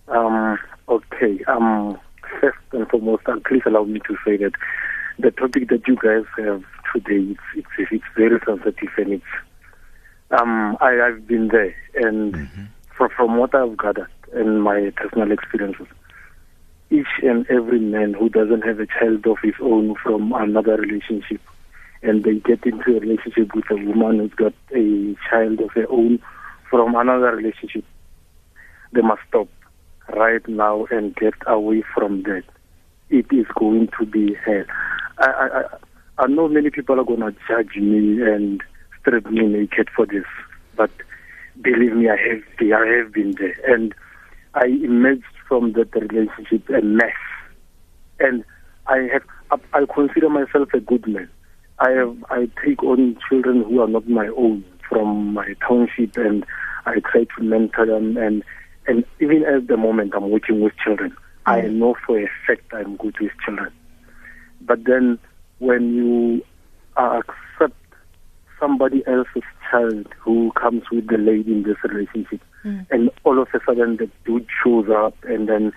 Um, 0.09 0.59
okay. 0.89 1.43
Um, 1.45 1.99
first 2.41 2.59
and 2.73 2.89
foremost, 2.89 3.23
and 3.27 3.43
please 3.45 3.63
allow 3.67 3.85
me 3.85 4.01
to 4.07 4.17
say 4.25 4.37
that 4.39 4.53
the 5.19 5.31
topic 5.31 5.69
that 5.69 5.87
you 5.87 5.97
guys 5.97 6.25
have 6.37 6.65
today, 6.93 7.37
it's, 7.55 7.67
it's, 7.79 7.91
it's 7.93 8.05
very 8.17 8.39
sensitive 8.47 8.91
and 8.97 9.13
it's, 9.15 9.25
um, 10.31 10.77
I, 10.81 11.01
I've 11.01 11.27
been 11.27 11.49
there 11.49 11.75
and 11.95 12.35
mm-hmm. 12.35 12.65
from, 12.97 13.11
from 13.17 13.37
what 13.37 13.55
I've 13.55 13.77
gathered 13.77 14.11
and 14.33 14.63
my 14.63 14.93
personal 14.97 15.31
experiences, 15.31 15.87
each 16.91 17.07
and 17.23 17.47
every 17.49 17.81
man 17.81 18.15
who 18.15 18.29
doesn't 18.29 18.63
have 18.63 18.81
a 18.81 18.87
child 18.87 19.27
of 19.27 19.39
his 19.43 19.55
own 19.61 19.95
from 20.03 20.33
another 20.33 20.77
relationship 20.77 21.41
and 22.03 22.23
they 22.23 22.35
get 22.35 22.65
into 22.67 22.97
a 22.97 23.01
relationship 23.01 23.55
with 23.55 23.65
a 23.71 23.77
woman 23.77 24.19
who's 24.19 24.35
got 24.35 24.53
a 24.75 25.17
child 25.29 25.61
of 25.61 25.71
her 25.73 25.87
own 25.89 26.21
from 26.69 26.95
another 26.95 27.35
relationship, 27.35 27.85
they 28.93 29.01
must 29.01 29.23
stop 29.29 29.49
right 30.09 30.47
now 30.49 30.87
and 30.91 31.15
get 31.17 31.35
away 31.47 31.83
from 31.95 32.23
that. 32.25 32.45
It 33.11 33.27
is 33.33 33.47
going 33.59 33.89
to 33.99 34.07
be 34.07 34.35
hell. 34.45 34.65
I, 35.19 35.27
I, 35.29 36.23
I 36.25 36.27
know 36.27 36.49
many 36.49 36.71
people 36.71 37.01
are 37.01 37.05
going 37.05 37.21
to 37.21 37.35
judge 37.49 37.77
me 37.77 38.23
and 38.23 38.63
strip 39.01 39.27
me 39.27 39.47
naked 39.47 39.89
for 39.95 40.07
this, 40.07 40.25
but 40.77 40.91
believe 41.61 41.95
me, 41.95 42.09
I 42.09 42.17
have 42.17 42.43
been, 42.59 42.73
I 42.73 42.87
have 42.99 43.13
been 43.13 43.35
there, 43.39 43.57
and 43.67 43.95
I 44.55 44.67
emerged 44.67 45.25
from 45.49 45.73
that 45.73 45.95
relationship 45.95 46.69
a 46.71 46.81
mess, 46.83 47.13
and 48.21 48.45
I 48.87 49.09
have 49.13 49.23
I 49.73 49.85
consider 49.93 50.29
myself 50.29 50.69
a 50.75 50.81
good 50.81 51.07
man. 51.07 51.29
I 51.79 51.91
have 51.91 52.17
I 52.31 52.49
take 52.65 52.83
on 52.83 53.17
children 53.29 53.65
who 53.65 53.81
are 53.81 53.89
not 53.89 54.09
my 54.09 54.29
own 54.29 54.65
from 54.89 55.35
my 55.35 55.55
township, 55.67 56.17
and 56.17 56.45
I 56.87 57.01
try 57.01 57.25
to 57.37 57.43
mentor 57.43 57.87
them, 57.87 58.17
and 58.17 58.43
and 58.87 59.05
even 59.21 59.45
at 59.45 59.67
the 59.67 59.77
moment 59.77 60.13
I'm 60.15 60.31
working 60.31 60.61
with 60.61 60.73
children, 60.83 61.11
mm. 61.11 61.17
I 61.47 61.63
know 61.63 61.97
for 62.07 62.19
a 62.19 62.29
fact 62.47 62.73
I'm 62.73 62.97
good 62.97 63.17
with 63.21 63.33
children. 63.45 63.73
But 64.61 64.85
then 64.85 65.19
when 65.59 65.95
you 65.95 66.45
accept 66.97 67.77
somebody 68.61 69.03
else's 69.07 69.43
child 69.71 70.07
who 70.19 70.53
comes 70.53 70.83
with 70.91 71.09
the 71.09 71.19
lady 71.19 71.53
in 71.53 71.63
this 71.63 71.77
relationship, 71.85 72.41
mm. 72.65 72.87
and 72.91 73.11
all 73.25 73.41
of 73.41 73.49
a 73.55 73.61
sudden 73.67 73.97
the 73.97 74.11
dude 74.25 74.47
shows 74.63 74.89
up, 74.91 75.17
and 75.25 75.49
then 75.49 75.73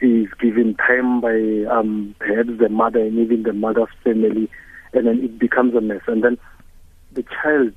he's 0.00 0.28
given 0.40 0.74
time 0.74 1.20
by 1.20 1.64
um, 1.70 2.14
perhaps 2.18 2.50
the 2.58 2.68
mother 2.68 3.00
and 3.00 3.18
even 3.18 3.42
the 3.42 3.52
mother's 3.52 3.88
family, 4.04 4.50
and 4.92 5.06
then 5.06 5.18
it 5.22 5.38
becomes 5.38 5.74
a 5.74 5.80
mess, 5.80 6.02
and 6.06 6.22
then 6.24 6.38
the 7.12 7.24
child 7.42 7.72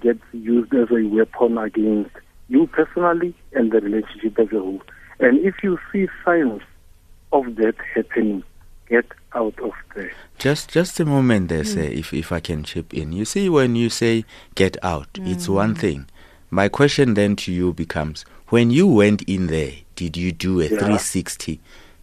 gets 0.00 0.22
used 0.32 0.74
as 0.74 0.88
a 0.90 1.04
weapon 1.04 1.56
against 1.58 2.10
you 2.52 2.66
personally 2.66 3.34
and 3.54 3.72
the 3.72 3.80
relationship 3.80 4.38
as 4.38 4.52
a 4.52 4.58
whole. 4.58 4.82
And 5.20 5.38
if 5.38 5.54
you 5.62 5.78
see 5.90 6.06
signs 6.22 6.60
of 7.32 7.56
that 7.56 7.74
happening, 7.94 8.42
get 8.90 9.06
out 9.34 9.58
of 9.60 9.72
there. 9.94 10.12
Just 10.38 10.68
just 10.68 11.00
a 11.00 11.06
moment 11.06 11.48
there, 11.48 11.62
mm. 11.62 11.74
say, 11.74 11.86
if, 11.94 12.12
if 12.12 12.30
I 12.30 12.40
can 12.40 12.62
chip 12.62 12.92
in. 12.92 13.12
You 13.12 13.24
see, 13.24 13.48
when 13.48 13.74
you 13.74 13.88
say 13.88 14.26
get 14.54 14.76
out, 14.84 15.10
mm. 15.14 15.32
it's 15.32 15.48
one 15.48 15.74
thing. 15.74 16.06
My 16.50 16.68
question 16.68 17.14
then 17.14 17.36
to 17.36 17.52
you 17.52 17.72
becomes 17.72 18.26
when 18.48 18.70
you 18.70 18.86
went 18.86 19.22
in 19.22 19.46
there, 19.46 19.72
did 19.96 20.18
you 20.18 20.30
do 20.30 20.60
a 20.60 20.64
yeah. 20.64 20.68
360 20.68 21.58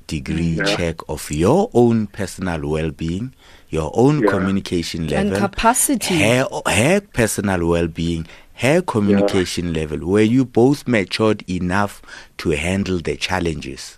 degree 0.08 0.58
yeah. 0.58 0.64
check 0.64 0.96
of 1.08 1.30
your 1.30 1.70
own 1.76 2.08
personal 2.08 2.68
well 2.68 2.90
being, 2.90 3.36
your 3.70 3.92
own 3.94 4.22
yeah. 4.24 4.32
communication 4.32 5.08
level, 5.08 5.34
and 5.34 5.42
capacity, 5.44 6.20
her, 6.24 6.48
her 6.66 7.02
personal 7.02 7.68
well 7.68 7.88
being, 7.88 8.26
her 8.60 8.82
communication 8.82 9.74
level? 9.74 10.00
Were 10.00 10.22
you 10.22 10.44
both 10.44 10.86
matured 10.86 11.50
enough 11.50 12.02
to 12.40 12.50
handle 12.50 13.00
the 13.00 13.16
challenges? 13.16 13.98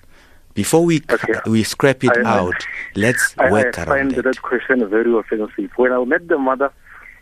Before 0.54 0.86
we 0.86 1.02
okay. 1.10 1.34
we 1.48 1.64
scrap 1.64 2.04
it 2.04 2.16
I, 2.16 2.40
out, 2.40 2.68
let's 2.96 3.34
I, 3.40 3.52
work 3.52 3.80
I 3.80 3.84
around 3.84 4.12
find 4.12 4.18
it. 4.20 4.24
that 4.24 4.42
question 4.44 4.88
very 4.88 5.12
offensive. 5.18 5.72
When 5.78 5.92
I 5.92 6.04
met 6.04 6.28
the 6.28 6.38
mother, 6.38 6.72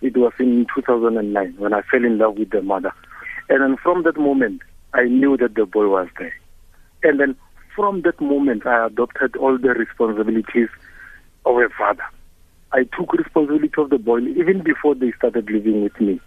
it 0.01 0.17
was 0.17 0.33
in 0.37 0.67
2009 0.75 1.55
when 1.57 1.73
I 1.73 1.81
fell 1.83 2.03
in 2.03 2.17
love 2.17 2.37
with 2.37 2.49
the 2.49 2.61
mother. 2.61 2.91
And 3.47 3.61
then 3.61 3.77
from 3.77 4.03
that 4.03 4.17
moment, 4.17 4.61
I 4.93 5.03
knew 5.03 5.37
that 5.37 5.55
the 5.55 5.65
boy 5.65 5.87
was 5.87 6.09
there. 6.17 6.33
And 7.03 7.21
then 7.21 7.35
from 7.73 8.01
that 8.01 8.19
moment, 8.19 8.65
I 8.65 8.87
adopted 8.87 9.37
all 9.37 9.57
the 9.57 9.69
responsibilities 9.69 10.67
of 11.45 11.55
a 11.55 11.69
father. 11.69 12.03
I 12.73 12.83
took 12.83 13.13
responsibility 13.13 13.71
of 13.77 13.91
the 13.91 13.97
boy 13.97 14.19
even 14.19 14.61
before 14.61 14.93
they 14.93 15.13
started 15.13 15.49
living 15.49 15.83
with 15.83 15.99
me. 16.01 16.19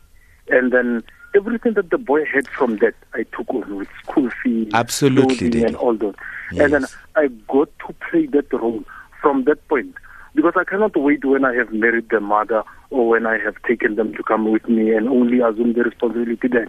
And 0.48 0.72
then 0.72 1.02
everything 1.34 1.74
that 1.74 1.90
the 1.90 1.98
boy 1.98 2.24
had 2.24 2.48
from 2.48 2.78
that, 2.78 2.94
I 3.14 3.24
took 3.24 3.52
over 3.52 3.74
with 3.74 3.88
school 4.04 4.30
fees, 4.42 4.70
absolutely, 4.74 5.62
and 5.64 5.76
all 5.76 5.94
that. 5.96 6.14
Yes. 6.52 6.64
And 6.64 6.72
then 6.74 6.86
I 7.16 7.28
got 7.48 7.70
to 7.86 7.94
play 8.10 8.26
that 8.26 8.52
role 8.52 8.84
from 9.20 9.44
that 9.44 9.66
point 9.68 9.94
because 10.34 10.54
I 10.56 10.64
cannot 10.64 10.96
wait 10.96 11.24
when 11.24 11.44
I 11.44 11.54
have 11.54 11.72
married 11.72 12.08
the 12.10 12.20
mother 12.20 12.64
or 12.90 13.08
when 13.08 13.26
I 13.26 13.38
have 13.38 13.60
taken 13.62 13.96
them 13.96 14.14
to 14.14 14.22
come 14.22 14.50
with 14.50 14.68
me 14.68 14.94
and 14.94 15.08
only 15.08 15.40
assume 15.40 15.72
the 15.74 15.84
responsibility 15.84 16.48
then. 16.48 16.68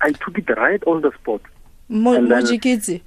I 0.00 0.12
took 0.12 0.36
it 0.38 0.48
right 0.56 0.82
on 0.84 1.02
the 1.02 1.12
spot. 1.12 1.40
Mo- 1.88 2.20
Mojikidzi, 2.20 3.02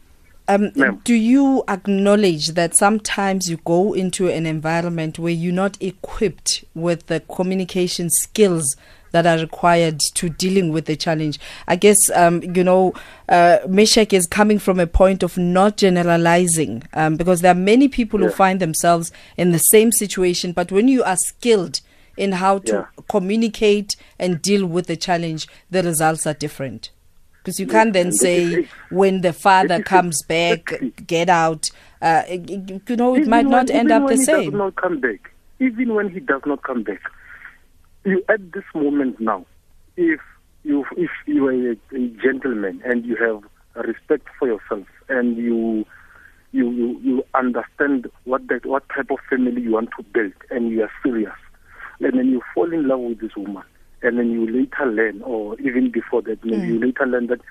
um, 0.47 0.71
do 1.03 1.13
you 1.13 1.63
acknowledge 1.67 2.49
that 2.49 2.75
sometimes 2.75 3.49
you 3.49 3.57
go 3.65 3.93
into 3.93 4.29
an 4.29 4.45
environment 4.45 5.17
where 5.19 5.33
you're 5.33 5.53
not 5.53 5.81
equipped 5.81 6.63
with 6.73 7.07
the 7.07 7.19
communication 7.21 8.09
skills 8.09 8.75
that 9.15 9.25
are 9.25 9.41
required 9.41 10.01
to 10.15 10.27
dealing 10.27 10.73
with 10.73 10.85
the 10.85 10.97
challenge. 10.97 11.39
I 11.69 11.77
guess, 11.77 11.95
um, 12.13 12.43
you 12.43 12.65
know, 12.65 12.93
uh, 13.29 13.59
Meshack 13.65 14.11
is 14.11 14.27
coming 14.27 14.59
from 14.59 14.77
a 14.77 14.85
point 14.87 15.23
of 15.23 15.37
not 15.37 15.77
generalizing 15.77 16.83
um, 16.93 17.15
because 17.15 17.39
there 17.39 17.53
are 17.53 17.55
many 17.55 17.87
people 17.87 18.19
yeah. 18.19 18.27
who 18.27 18.33
find 18.33 18.59
themselves 18.59 19.13
in 19.37 19.51
the 19.51 19.57
same 19.57 19.93
situation. 19.93 20.51
But 20.51 20.69
when 20.69 20.89
you 20.89 21.01
are 21.03 21.15
skilled 21.15 21.79
in 22.17 22.33
how 22.33 22.59
to 22.59 22.73
yeah. 22.73 23.03
communicate 23.07 23.95
and 24.19 24.41
deal 24.41 24.65
with 24.65 24.87
the 24.87 24.97
challenge, 24.97 25.47
the 25.71 25.81
results 25.81 26.27
are 26.27 26.33
different. 26.33 26.89
Because 27.37 27.57
you 27.57 27.67
can't 27.67 27.93
then 27.93 28.11
say 28.11 28.67
when 28.89 29.21
the 29.21 29.31
father 29.31 29.81
comes 29.81 30.23
back, 30.23 30.73
get 31.07 31.29
out. 31.29 31.71
Uh, 32.01 32.23
you 32.27 32.81
know, 32.97 33.15
it 33.15 33.19
even 33.19 33.29
might 33.29 33.45
not 33.45 33.69
end 33.69 33.91
up 33.91 34.09
the 34.09 34.17
same. 34.17 34.39
he 34.39 34.49
Does 34.49 34.57
not 34.57 34.75
come 34.75 34.99
back. 34.99 35.31
Even 35.61 35.93
when 35.93 36.09
he 36.09 36.19
does 36.19 36.41
not 36.45 36.63
come 36.63 36.83
back, 36.83 36.99
you 38.05 38.23
at 38.29 38.51
this 38.51 38.63
moment 38.73 39.19
now, 39.19 39.45
if 39.97 40.19
you 40.63 40.85
if 40.97 41.09
you 41.25 41.47
are 41.47 41.71
a, 41.71 41.71
a 41.95 42.07
gentleman 42.21 42.81
and 42.85 43.05
you 43.05 43.15
have 43.15 43.43
respect 43.85 44.27
for 44.39 44.47
yourself 44.47 44.87
and 45.09 45.37
you 45.37 45.85
you, 46.51 46.71
you, 46.71 46.99
you 47.03 47.23
understand 47.33 48.09
what 48.23 48.47
that 48.47 48.65
what 48.65 48.83
type 48.89 49.11
of 49.11 49.17
family 49.29 49.61
you 49.61 49.71
want 49.71 49.89
to 49.97 50.03
build 50.03 50.33
and 50.49 50.69
you 50.69 50.83
are 50.83 50.91
serious 51.03 51.35
and 51.99 52.17
then 52.17 52.27
you 52.27 52.41
fall 52.53 52.71
in 52.71 52.87
love 52.87 52.99
with 52.99 53.19
this 53.19 53.35
woman 53.35 53.63
and 54.01 54.17
then 54.17 54.31
you 54.31 54.45
later 54.45 54.85
learn 54.85 55.21
or 55.23 55.59
even 55.59 55.91
before 55.91 56.21
that 56.21 56.41
mm. 56.41 56.67
you 56.67 56.79
later 56.79 57.05
learn 57.05 57.27
that 57.27 57.41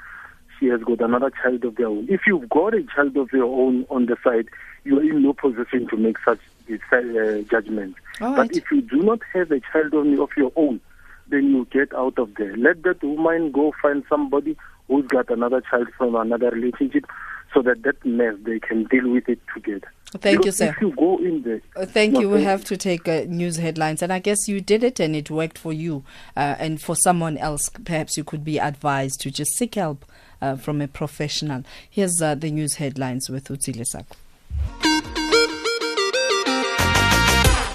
she 0.59 0.67
has 0.67 0.81
got 0.83 1.01
another 1.01 1.31
child 1.43 1.65
of 1.65 1.77
their 1.77 1.89
own 1.89 2.07
if 2.09 2.23
you've 2.27 2.49
got 2.49 2.73
a 2.75 2.83
child 2.95 3.17
of 3.17 3.31
your 3.33 3.45
own 3.45 3.85
on 3.91 4.07
the 4.07 4.17
side 4.25 4.49
you 4.85 4.99
are 4.99 5.03
in 5.03 5.23
no 5.23 5.35
position 5.35 5.87
to 5.89 5.97
make 5.97 6.17
such 6.25 6.41
uh, 6.71 7.43
judgments 7.51 7.99
right. 8.21 8.37
but 8.37 8.57
if 8.57 8.65
you 8.71 8.81
do 8.83 8.97
not 9.03 9.21
have 9.33 9.51
a 9.51 9.61
child 9.73 9.95
of 9.95 10.31
your 10.37 10.53
own 10.57 10.81
then 11.29 11.45
you 11.51 11.67
get 11.71 11.93
out 11.95 12.19
of 12.19 12.35
there 12.37 12.57
let 12.57 12.83
that 12.83 13.03
woman 13.03 13.51
go 13.51 13.73
find 13.81 14.05
somebody 14.09 14.57
who's 14.89 15.07
got 15.07 15.31
another 15.31 15.63
child 15.71 15.89
from 15.97 16.15
another 16.15 16.51
relationship 16.51 17.05
so 17.53 17.63
that 17.63 17.83
that 17.83 18.05
mess 18.05 18.35
they 18.43 18.59
can 18.59 18.85
deal 18.85 19.09
with 19.11 19.29
it 19.29 19.39
together 19.55 19.91
Thank 20.19 20.43
because 20.43 20.61
you, 20.61 20.67
sir. 20.67 20.75
If 20.77 20.81
you 20.81 20.95
go 20.97 21.19
in 21.19 21.43
there, 21.43 21.61
uh, 21.75 21.87
thank 21.87 22.19
you. 22.19 22.31
We 22.31 22.45
have 22.45 22.65
to 22.67 22.77
take 22.77 23.09
uh, 23.09 23.25
news 23.27 23.57
headlines, 23.57 24.01
and 24.01 24.13
I 24.13 24.21
guess 24.21 24.47
you 24.47 24.61
did 24.61 24.85
it, 24.85 25.01
and 25.01 25.17
it 25.17 25.29
worked 25.29 25.59
for 25.59 25.73
you. 25.73 26.05
Uh, 26.37 26.55
and 26.59 26.81
for 26.81 26.95
someone 26.95 27.37
else, 27.37 27.69
perhaps 27.85 28.17
you 28.17 28.23
could 28.23 28.45
be 28.45 28.59
advised 28.59 29.21
to 29.23 29.31
just 29.33 29.57
seek 29.57 29.75
help 29.75 30.05
uh, 30.41 30.55
from 30.55 30.81
a 30.81 30.87
professional. 30.87 31.65
Here's 31.91 32.23
uh, 32.23 32.37
the 32.37 32.51
news 32.51 32.77
headlines 32.77 33.29
with 33.29 33.49
Utsile 33.49 33.85
Sako. 33.85 34.15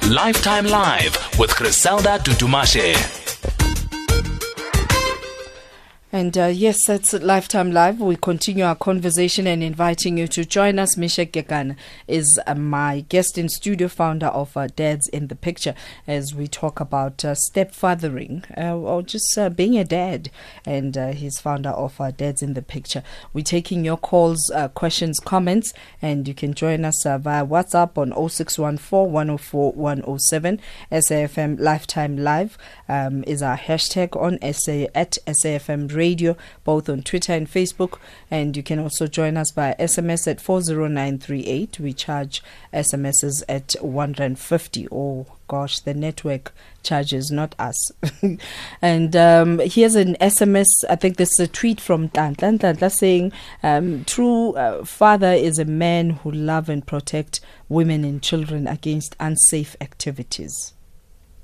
Lifetime 0.09 0.65
Live 0.65 1.15
with 1.37 1.51
Criselda 1.51 2.17
Dudumashe. 2.17 3.28
And 6.11 6.35
uh, 6.39 6.47
yes, 6.47 6.87
that's 6.87 7.13
Lifetime 7.13 7.71
Live. 7.71 7.99
We 7.99 8.15
continue 8.15 8.63
our 8.63 8.73
conversation 8.73 9.45
and 9.45 9.61
inviting 9.61 10.17
you 10.17 10.27
to 10.29 10.43
join 10.43 10.79
us. 10.79 10.95
Meshack 10.95 11.29
Kekana 11.33 11.75
is 12.07 12.39
uh, 12.47 12.55
my 12.55 13.01
guest 13.09 13.37
in 13.37 13.47
studio, 13.47 13.87
founder 13.87 14.25
of 14.25 14.57
uh, 14.57 14.69
Dads 14.75 15.07
in 15.09 15.27
the 15.27 15.35
Picture, 15.35 15.75
as 16.07 16.33
we 16.33 16.47
talk 16.47 16.79
about 16.79 17.23
uh, 17.23 17.35
stepfathering 17.35 18.43
uh, 18.57 18.75
or 18.75 19.03
just 19.03 19.37
uh, 19.37 19.49
being 19.49 19.77
a 19.77 19.83
dad. 19.83 20.31
And 20.65 20.95
he's 20.95 21.39
founder 21.39 21.69
of 21.69 22.01
Dads 22.17 22.41
in 22.41 22.55
the 22.55 22.63
Picture. 22.63 23.03
We're 23.31 23.43
taking 23.43 23.85
your 23.85 23.97
calls, 23.97 24.51
questions, 24.73 25.19
comments, 25.19 25.75
and 26.01 26.27
you 26.27 26.33
can 26.33 26.55
join 26.55 26.85
us 26.85 27.03
via 27.03 27.45
WhatsApp 27.45 27.99
on 27.99 28.29
0614 28.29 29.11
104 29.11 29.73
107. 29.73 30.59
SAFM 30.91 31.59
Lifetime 31.59 32.17
Live 32.17 32.57
um, 32.87 33.23
is 33.27 33.43
our 33.43 33.57
hashtag 33.57 34.19
on 34.19 34.39
SA 34.53 34.87
at 34.95 35.19
SAFM 35.27 35.98
Radio, 35.99 36.35
both 36.63 36.89
on 36.89 37.03
Twitter 37.03 37.33
and 37.33 37.47
Facebook. 37.47 37.99
And 38.31 38.57
you 38.57 38.63
can 38.63 38.79
also 38.79 39.05
join 39.05 39.37
us 39.37 39.51
by 39.51 39.75
SMS 39.79 40.27
at 40.27 40.41
40938. 40.41 41.79
We 41.79 41.93
charge 41.93 42.41
SMSs 42.73 43.43
at 43.47 43.75
150. 43.81 44.87
Oh, 44.91 45.27
gosh, 45.47 45.79
the 45.81 45.93
network 45.93 46.53
charges, 46.81 47.29
not 47.29 47.53
us. 47.59 47.91
and 48.81 49.15
um, 49.15 49.59
here's 49.59 49.95
an 49.95 50.15
SMS. 50.15 50.69
I 50.89 50.95
think 50.95 51.17
this 51.17 51.31
is 51.33 51.39
a 51.41 51.47
tweet 51.47 51.79
from 51.79 52.09
Tantla. 52.09 52.57
Tantla 52.57 52.91
saying, 52.91 53.31
um, 53.61 54.05
True 54.05 54.53
uh, 54.53 54.85
father 54.85 55.33
is 55.33 55.59
a 55.59 55.65
man 55.65 56.11
who 56.11 56.31
love 56.31 56.69
and 56.69 56.85
protect 56.85 57.41
women 57.67 58.03
and 58.03 58.23
children 58.23 58.67
against 58.67 59.15
unsafe 59.19 59.75
activities 59.81 60.73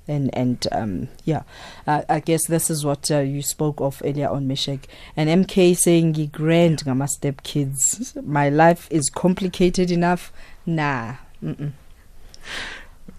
and 0.08 0.30
and 0.34 0.68
um, 0.72 1.08
yeah, 1.24 1.44
uh, 1.88 2.04
I 2.10 2.20
guess 2.20 2.48
this 2.48 2.70
is 2.70 2.86
what 2.86 3.10
uh, 3.12 3.20
you 3.20 3.42
spoke 3.42 3.82
of 3.82 4.02
earlier 4.06 4.30
on 4.30 4.48
Meshack. 4.48 4.86
And 5.16 5.30
MK 5.30 5.76
saying, 5.78 6.16
"Ye 6.16 6.28
grand 6.28 6.84
ngama 6.86 7.10
step 7.10 7.44
kids. 7.44 8.16
My 8.24 8.50
life 8.50 8.88
is 8.92 9.10
complicated 9.10 9.92
enough. 9.92 10.32
Nah." 10.66 11.16
Mm-mm. 11.44 11.72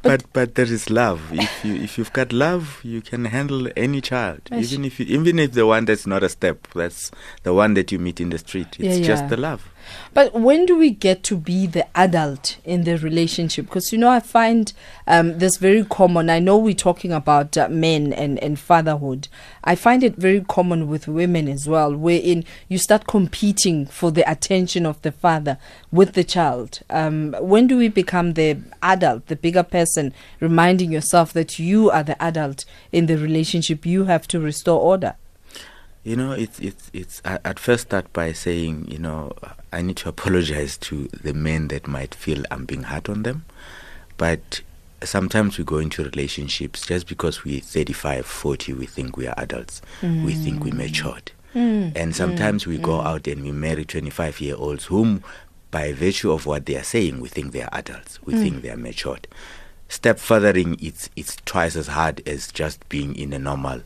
But 0.06 0.32
but 0.32 0.54
there 0.54 0.66
is 0.72 0.90
love. 0.90 1.20
If 1.32 1.64
you 1.64 1.74
if 1.74 1.98
you've 1.98 2.12
got 2.12 2.32
love, 2.32 2.80
you 2.82 3.00
can 3.00 3.24
handle 3.26 3.68
any 3.76 4.00
child, 4.00 4.40
Yes. 4.50 4.72
even 4.72 4.84
if 4.84 5.00
you, 5.00 5.06
even 5.06 5.38
if 5.38 5.52
the 5.52 5.66
one 5.66 5.84
that's 5.84 6.06
not 6.06 6.22
a 6.22 6.28
step, 6.28 6.66
that's 6.74 7.10
the 7.42 7.52
one 7.54 7.74
that 7.74 7.92
you 7.92 7.98
meet 7.98 8.20
in 8.20 8.30
the 8.30 8.38
street. 8.38 8.76
It's 8.78 8.98
Yeah, 8.98 9.06
just 9.06 9.28
the 9.28 9.36
love. 9.36 9.62
But 10.14 10.34
when 10.34 10.66
do 10.66 10.76
we 10.76 10.90
get 10.90 11.22
to 11.24 11.36
be 11.36 11.68
the 11.68 11.86
adult 11.96 12.56
in 12.64 12.82
the 12.82 12.98
relationship? 12.98 13.66
Because 13.66 13.92
you 13.92 13.98
know, 13.98 14.10
I 14.10 14.18
find 14.18 14.72
um, 15.06 15.38
this 15.38 15.58
very 15.58 15.84
common. 15.84 16.28
I 16.28 16.40
know 16.40 16.56
we're 16.58 16.74
talking 16.74 17.12
about 17.12 17.56
uh, 17.56 17.68
men 17.68 18.12
and, 18.12 18.36
and 18.42 18.58
fatherhood. 18.58 19.28
I 19.62 19.76
find 19.76 20.02
it 20.02 20.16
very 20.16 20.40
common 20.48 20.88
with 20.88 21.06
women 21.06 21.46
as 21.48 21.68
well, 21.68 21.94
wherein 21.94 22.44
you 22.68 22.78
start 22.78 23.06
competing 23.06 23.86
for 23.86 24.10
the 24.10 24.28
attention 24.28 24.86
of 24.86 25.00
the 25.02 25.12
father 25.12 25.56
with 25.92 26.14
the 26.14 26.24
child. 26.24 26.80
Um, 26.90 27.36
when 27.38 27.68
do 27.68 27.76
we 27.76 27.88
become 27.88 28.32
the 28.32 28.58
adult, 28.82 29.26
the 29.28 29.36
bigger 29.36 29.62
person, 29.62 29.95
reminding 30.40 30.92
yourself 30.92 31.32
that 31.32 31.59
you 31.59 31.90
are 31.90 32.02
the 32.02 32.20
adult 32.22 32.64
in 32.92 33.06
the 33.06 33.18
relationship? 33.18 33.85
You 33.87 34.04
have 34.04 34.28
to 34.28 34.40
restore 34.40 34.80
order. 34.80 35.16
You 36.04 36.14
know, 36.14 36.30
it's 36.32 36.61
it's 36.61 36.90
it's. 36.92 37.22
I, 37.24 37.40
I'd 37.44 37.59
first 37.59 37.88
start 37.88 38.12
by 38.12 38.32
saying, 38.32 38.87
you 38.88 38.98
know, 38.98 39.32
I 39.72 39.82
need 39.82 39.96
to 39.98 40.09
apologize 40.14 40.76
to 40.78 41.09
the 41.09 41.35
men 41.35 41.68
that 41.68 41.88
might 41.88 42.14
feel 42.14 42.44
I'm 42.50 42.64
being 42.64 42.85
hard 42.85 43.09
on 43.09 43.24
them, 43.24 43.44
but 44.16 44.61
sometimes 45.02 45.59
we 45.59 45.64
go 45.64 45.78
into 45.78 46.04
relationships 46.04 46.87
just 46.87 47.06
because 47.06 47.44
we're 47.44 47.61
35, 47.61 48.26
40, 48.26 48.72
we 48.74 48.87
think 48.87 49.16
we 49.16 49.26
are 49.26 49.35
adults, 49.37 49.82
we 50.02 50.35
think 50.35 50.64
we 50.64 50.70
mm. 50.70 50.76
matured, 50.76 51.32
mm. 51.54 51.92
and 51.94 52.14
sometimes 52.14 52.64
mm. 52.64 52.68
we 52.68 52.78
go 52.78 53.00
out 53.00 53.26
and 53.26 53.42
we 53.42 53.52
marry 53.52 53.85
25 53.85 54.40
year 54.40 54.54
olds 54.56 54.87
whom, 54.87 55.22
by 55.70 55.92
virtue 55.92 56.32
of 56.32 56.46
what 56.46 56.66
they 56.66 56.76
are 56.76 56.82
saying, 56.82 57.20
we 57.20 57.28
think 57.28 57.52
they 57.52 57.62
are 57.62 57.68
adults, 57.72 58.22
we 58.22 58.35
think 58.35 58.62
they 58.62 58.70
are 58.70 58.76
matured. 58.76 59.26
Stepfathering, 59.88 60.83
it's 60.83 61.09
it's 61.16 61.37
twice 61.44 61.77
as 61.77 61.87
hard 61.88 62.27
as 62.27 62.51
just 62.51 62.87
being 62.88 63.14
in 63.14 63.33
a 63.33 63.38
normal 63.38 63.83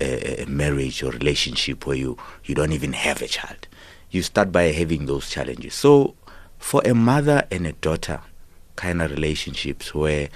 uh, 0.00 0.44
marriage 0.48 1.02
or 1.02 1.10
relationship 1.10 1.86
where 1.86 1.96
you, 1.96 2.16
you 2.44 2.54
don't 2.54 2.72
even 2.72 2.92
have 2.92 3.22
a 3.22 3.28
child. 3.28 3.68
You 4.10 4.22
start 4.22 4.52
by 4.52 4.64
having 4.64 5.06
those 5.06 5.28
challenges. 5.30 5.74
So, 5.74 6.14
for 6.58 6.82
a 6.84 6.94
mother 6.94 7.46
and 7.50 7.66
a 7.66 7.72
daughter 7.72 8.20
kind 8.76 9.02
of 9.02 9.10
relationships 9.10 9.94
where 9.94 10.28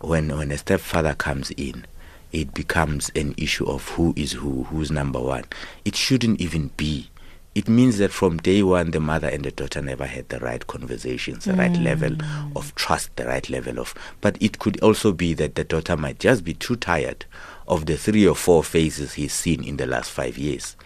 when 0.00 0.36
when 0.36 0.50
a 0.50 0.58
stepfather 0.58 1.14
comes 1.14 1.50
in, 1.52 1.86
it 2.32 2.52
becomes 2.54 3.10
an 3.14 3.34
issue 3.36 3.66
of 3.66 3.88
who 3.90 4.12
is 4.16 4.32
who, 4.32 4.64
who's 4.64 4.90
number 4.90 5.20
one. 5.20 5.44
It 5.84 5.96
shouldn't 5.96 6.40
even 6.40 6.68
be. 6.76 7.10
It 7.54 7.68
means 7.68 7.98
that 7.98 8.10
from 8.10 8.38
day 8.38 8.62
one, 8.62 8.90
the 8.90 9.00
mother 9.00 9.28
and 9.28 9.44
the 9.44 9.52
daughter 9.52 9.80
never 9.80 10.06
had 10.06 10.28
the 10.28 10.40
right 10.40 10.66
conversations, 10.66 11.44
the 11.44 11.54
right 11.54 11.72
mm. 11.72 11.84
level 11.84 12.16
of 12.56 12.74
trust, 12.74 13.14
the 13.16 13.26
right 13.26 13.48
level 13.48 13.78
of. 13.78 13.94
But 14.20 14.36
it 14.40 14.58
could 14.58 14.80
also 14.80 15.12
be 15.12 15.34
that 15.34 15.54
the 15.54 15.62
daughter 15.62 15.96
might 15.96 16.18
just 16.18 16.42
be 16.42 16.54
too 16.54 16.74
tired 16.74 17.26
of 17.68 17.86
the 17.86 17.96
three 17.96 18.26
or 18.26 18.34
four 18.34 18.64
phases 18.64 19.14
he's 19.14 19.32
seen 19.32 19.62
in 19.62 19.76
the 19.76 19.86
last 19.86 20.10
five 20.10 20.36
years 20.36 20.76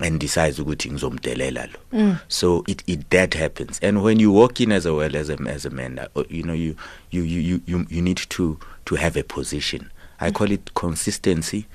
and 0.00 0.20
decides 0.20 0.58
ukuthi 0.58 0.90
ngizomdelela 0.90 1.66
lo. 1.66 1.78
Mm. 1.92 2.18
So 2.28 2.64
it, 2.68 2.82
it 2.86 3.10
that 3.10 3.34
happens. 3.34 3.78
And 3.82 4.02
when 4.02 4.20
you 4.20 4.30
walk 4.30 4.60
in 4.60 4.72
as 4.72 4.86
a 4.86 4.94
well 4.94 5.16
as 5.16 5.30
a, 5.30 5.38
as 5.48 5.64
a 5.64 5.70
man 5.70 5.98
uh, 5.98 6.24
you 6.28 6.42
know 6.42 6.52
you 6.52 6.76
you, 7.10 7.22
you, 7.22 7.40
you, 7.40 7.62
you 7.66 7.86
you 7.88 8.02
need 8.02 8.18
to 8.28 8.58
to 8.84 8.94
have 8.94 9.16
a 9.16 9.24
position. 9.24 9.90
I 10.20 10.30
mm. 10.30 10.34
call 10.34 10.52
it 10.52 10.74
consistency 10.74 11.66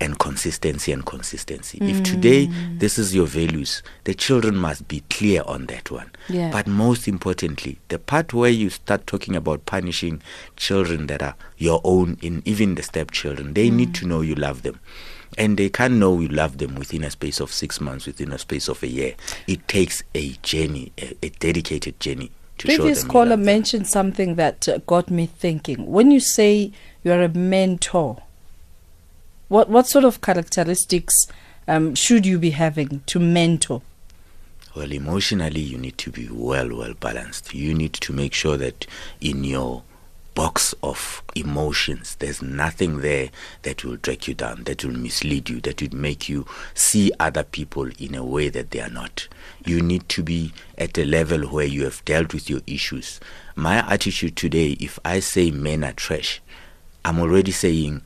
and 0.00 0.18
consistency 0.18 0.92
and 0.92 1.04
consistency. 1.04 1.78
If 1.82 2.02
today 2.02 2.46
this 2.78 2.98
is 2.98 3.14
your 3.14 3.26
values, 3.26 3.82
the 4.04 4.14
children 4.14 4.56
must 4.56 4.88
be 4.88 5.00
clear 5.10 5.42
on 5.46 5.66
that 5.66 5.90
one. 5.90 6.10
Yeah. 6.28 6.50
But 6.50 6.66
most 6.66 7.06
importantly, 7.06 7.78
the 7.88 7.98
part 7.98 8.32
where 8.32 8.50
you 8.50 8.70
start 8.70 9.06
talking 9.06 9.36
about 9.36 9.66
punishing 9.66 10.22
children 10.56 11.06
that 11.08 11.22
are 11.22 11.34
your 11.58 11.80
own, 11.84 12.16
in 12.22 12.42
even 12.44 12.74
the 12.74 12.82
stepchildren, 12.82 13.54
they 13.54 13.70
need 13.70 13.94
to 13.96 14.06
know 14.06 14.22
you 14.22 14.34
love 14.34 14.62
them. 14.62 14.80
And 15.38 15.56
they 15.56 15.68
can't 15.68 15.94
know 15.94 16.18
you 16.18 16.28
love 16.28 16.58
them 16.58 16.74
within 16.74 17.04
a 17.04 17.10
space 17.10 17.38
of 17.38 17.52
six 17.52 17.80
months, 17.80 18.06
within 18.06 18.32
a 18.32 18.38
space 18.38 18.68
of 18.68 18.82
a 18.82 18.88
year. 18.88 19.14
It 19.46 19.68
takes 19.68 20.02
a 20.14 20.30
journey, 20.42 20.92
a, 20.98 21.16
a 21.22 21.28
dedicated 21.28 22.00
journey 22.00 22.32
to 22.58 22.68
show 22.68 22.76
Previous 22.76 23.02
you 23.04 23.08
caller 23.08 23.36
mentioned 23.36 23.86
something 23.86 24.34
that 24.34 24.68
uh, 24.68 24.78
got 24.86 25.10
me 25.10 25.26
thinking. 25.26 25.86
When 25.86 26.10
you 26.10 26.20
say 26.20 26.72
you're 27.02 27.22
a 27.22 27.28
mentor, 27.28 28.22
what 29.50 29.68
what 29.68 29.88
sort 29.88 30.04
of 30.04 30.20
characteristics 30.20 31.26
um, 31.66 31.94
should 31.96 32.24
you 32.24 32.38
be 32.38 32.50
having 32.50 33.00
to 33.06 33.18
mentor? 33.18 33.82
Well, 34.76 34.92
emotionally, 34.92 35.60
you 35.60 35.76
need 35.76 35.98
to 35.98 36.12
be 36.12 36.28
well, 36.30 36.74
well 36.74 36.94
balanced. 36.94 37.52
You 37.52 37.74
need 37.74 37.94
to 37.94 38.12
make 38.12 38.32
sure 38.32 38.56
that 38.56 38.86
in 39.20 39.42
your 39.42 39.82
box 40.36 40.72
of 40.84 41.24
emotions, 41.34 42.14
there's 42.20 42.40
nothing 42.40 43.00
there 43.00 43.30
that 43.62 43.84
will 43.84 43.96
drag 43.96 44.28
you 44.28 44.34
down, 44.34 44.62
that 44.64 44.84
will 44.84 44.94
mislead 44.94 45.48
you, 45.50 45.60
that 45.62 45.82
would 45.82 45.94
make 45.94 46.28
you 46.28 46.46
see 46.74 47.10
other 47.18 47.42
people 47.42 47.90
in 47.98 48.14
a 48.14 48.24
way 48.24 48.50
that 48.50 48.70
they 48.70 48.80
are 48.80 48.88
not. 48.88 49.26
You 49.66 49.82
need 49.82 50.08
to 50.10 50.22
be 50.22 50.52
at 50.78 50.96
a 50.96 51.04
level 51.04 51.48
where 51.48 51.66
you 51.66 51.82
have 51.82 52.04
dealt 52.04 52.32
with 52.32 52.48
your 52.48 52.60
issues. 52.68 53.18
My 53.56 53.78
attitude 53.92 54.36
today, 54.36 54.76
if 54.78 55.00
I 55.04 55.18
say 55.18 55.50
men 55.50 55.82
are 55.82 55.92
trash, 55.92 56.40
I'm 57.04 57.18
already 57.18 57.50
saying 57.50 58.02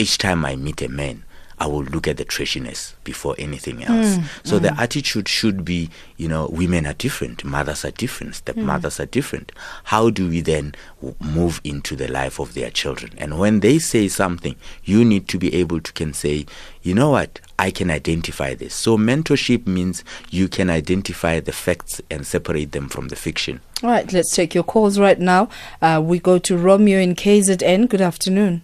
each 0.00 0.16
time 0.16 0.46
I 0.46 0.56
meet 0.56 0.80
a 0.80 0.88
man, 0.88 1.24
I 1.60 1.66
will 1.66 1.84
look 1.84 2.08
at 2.08 2.16
the 2.16 2.24
trashiness 2.24 2.94
before 3.04 3.34
anything 3.38 3.84
else. 3.84 4.16
Mm, 4.16 4.24
so 4.46 4.58
the 4.58 4.70
mm. 4.70 4.78
attitude 4.78 5.28
should 5.28 5.62
be, 5.62 5.90
you 6.16 6.26
know, 6.26 6.48
women 6.50 6.86
are 6.86 6.94
different, 6.94 7.44
mothers 7.44 7.84
are 7.84 7.90
different, 7.90 8.36
stepmothers 8.36 8.96
mm. 8.96 9.00
are 9.00 9.06
different. 9.06 9.52
How 9.84 10.08
do 10.08 10.30
we 10.30 10.40
then 10.40 10.74
w- 11.02 11.14
move 11.20 11.60
into 11.62 11.96
the 11.96 12.08
life 12.08 12.38
of 12.40 12.54
their 12.54 12.70
children? 12.70 13.12
And 13.18 13.38
when 13.38 13.60
they 13.60 13.78
say 13.78 14.08
something, 14.08 14.56
you 14.84 15.04
need 15.04 15.28
to 15.28 15.38
be 15.38 15.54
able 15.54 15.82
to 15.82 15.92
can 15.92 16.14
say, 16.14 16.46
you 16.80 16.94
know 16.94 17.10
what, 17.10 17.40
I 17.58 17.70
can 17.70 17.90
identify 17.90 18.54
this. 18.54 18.74
So 18.74 18.96
mentorship 18.96 19.66
means 19.66 20.02
you 20.30 20.48
can 20.48 20.70
identify 20.70 21.40
the 21.40 21.52
facts 21.52 22.00
and 22.10 22.26
separate 22.26 22.72
them 22.72 22.88
from 22.88 23.08
the 23.08 23.16
fiction. 23.16 23.60
All 23.82 23.90
right, 23.90 24.10
let's 24.14 24.34
take 24.34 24.54
your 24.54 24.64
calls 24.64 24.98
right 24.98 25.20
now. 25.20 25.50
Uh, 25.82 26.00
we 26.02 26.20
go 26.20 26.38
to 26.38 26.56
Romeo 26.56 26.98
in 26.98 27.14
KZN. 27.14 27.90
Good 27.90 28.00
afternoon. 28.00 28.62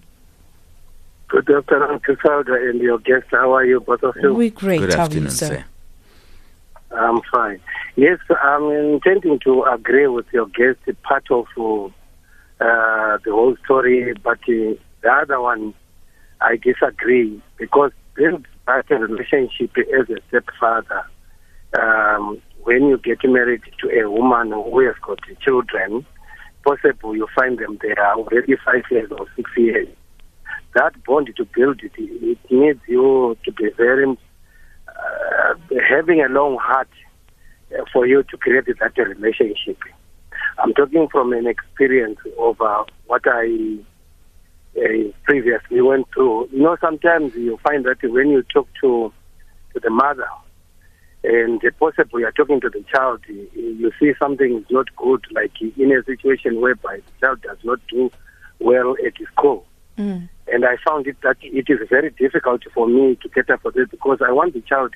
Good 1.29 1.51
afternoon, 1.51 1.99
Criselda, 2.01 2.71
and 2.71 2.81
your 2.81 2.99
guest. 2.99 3.27
How 3.33 3.53
are 3.55 3.65
you, 3.65 3.81
both 3.81 4.03
of 4.05 4.15
you? 4.23 4.33
We're 4.33 4.51
great. 4.51 4.79
Good 4.81 4.93
How 4.93 5.01
are 5.01 5.03
afternoon, 5.03 5.25
you, 5.25 5.31
sir? 5.31 5.65
sir. 6.91 6.97
I'm 6.97 7.21
fine. 7.33 7.61
Yes, 7.97 8.21
I'm 8.43 8.71
intending 8.71 9.41
to 9.41 9.65
agree 9.65 10.07
with 10.07 10.27
your 10.33 10.47
guest, 10.47 10.79
part 11.03 11.29
of 11.31 11.47
uh, 11.57 11.91
the 12.61 13.31
whole 13.31 13.57
story, 13.65 14.15
but 14.23 14.39
uh, 14.39 14.79
the 15.03 15.11
other 15.11 15.41
one, 15.41 15.75
I 16.41 16.57
disagree 16.57 17.43
because 17.57 17.91
build 18.15 18.47
back 18.65 18.91
a 18.91 18.95
relationship 18.95 19.73
as 19.79 20.09
a 20.09 20.19
stepfather. 20.29 21.05
Um, 21.79 22.41
when 22.63 22.87
you 22.87 22.99
get 22.99 23.19
married 23.25 23.63
to 23.81 23.89
a 23.91 24.09
woman 24.09 24.53
who 24.53 24.87
has 24.87 24.95
got 25.03 25.19
children, 25.41 26.07
possible 26.65 27.17
you 27.17 27.27
find 27.35 27.59
them 27.59 27.79
they 27.83 27.95
are 27.95 28.15
already 28.15 28.55
five 28.65 28.85
years 28.91 29.11
or 29.11 29.27
six 29.35 29.51
years. 29.57 29.89
That 30.77 30.93
bond 31.05 31.33
to 31.35 31.45
build 31.47 31.81
it, 31.83 31.93
it 31.97 32.39
needs 32.51 32.81
you 32.87 33.35
to 33.47 33.53
be 33.53 33.71
very 33.79 34.07
uh, 34.07 35.55
having 35.89 36.21
a 36.21 36.29
long 36.29 36.59
heart 36.61 36.91
uh, 37.73 37.83
for 37.91 38.07
you 38.07 38.23
to 38.25 38.37
create 38.37 38.67
that 38.67 38.99
relationship. 38.99 39.79
I'm 40.59 40.75
talking 40.75 41.09
from 41.09 41.33
an 41.33 41.47
experience 41.47 42.19
of 42.39 42.61
uh, 42.61 42.85
what 43.07 43.23
I 43.25 43.79
uh, 44.77 45.11
previously 45.25 45.81
went 45.81 46.09
through. 46.13 46.51
You 46.53 46.63
know, 46.65 46.77
sometimes 46.79 47.35
you 47.35 47.59
find 47.63 47.87
that 47.87 48.03
when 48.03 48.29
you 48.29 48.43
talk 48.43 48.69
to 48.83 49.11
to 49.73 49.81
the 49.81 49.91
mother 49.91 50.29
and 51.25 51.61
possibly 51.81 52.21
you're 52.21 52.33
talking 52.33 52.61
to 52.61 52.69
the 52.69 52.85
child, 52.95 53.21
you 53.29 53.49
you 53.55 53.91
see 53.99 54.13
something 54.19 54.59
is 54.59 54.71
not 54.71 54.95
good, 54.97 55.25
like 55.33 55.53
in 55.61 55.91
a 55.91 56.05
situation 56.05 56.61
whereby 56.61 56.97
the 56.97 57.27
child 57.27 57.41
does 57.41 57.59
not 57.65 57.81
do 57.89 58.11
well 58.59 58.95
at 59.07 59.15
school. 59.33 59.65
Mm. 59.97 60.29
And 60.53 60.65
I 60.65 60.77
found 60.87 61.07
it 61.07 61.17
that 61.23 61.37
it 61.43 61.67
is 61.69 61.89
very 61.89 62.11
difficult 62.11 62.63
for 62.73 62.87
me 62.87 63.17
to 63.23 63.29
cater 63.29 63.59
for 63.59 63.73
this 63.73 63.89
because 63.91 64.19
I 64.27 64.31
want 64.31 64.55
the 64.55 64.61
child 64.61 64.95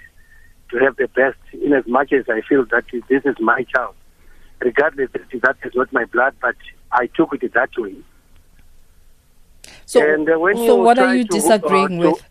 to 0.71 0.79
have 0.79 0.97
the 0.97 1.09
best 1.09 1.39
in 1.53 1.73
as 1.73 1.87
much 1.87 2.13
as 2.13 2.25
I 2.29 2.41
feel 2.49 2.65
that 2.71 2.85
this 3.09 3.23
is 3.25 3.37
my 3.41 3.65
child. 3.65 3.95
Regardless 4.61 5.11
that 5.13 5.41
that 5.43 5.57
is 5.65 5.73
not 5.75 5.93
my 5.93 6.05
blood, 6.05 6.35
but 6.41 6.55
I 6.93 7.07
took 7.07 7.35
it 7.43 7.53
that 7.55 7.71
way. 7.77 7.97
So, 9.87 10.01
And, 10.03 10.29
uh, 10.29 10.33
so 10.55 10.77
what 10.77 10.99
are 10.99 11.15
you 11.15 11.25
disagreeing 11.25 12.01
to- 12.01 12.11
with? 12.11 12.25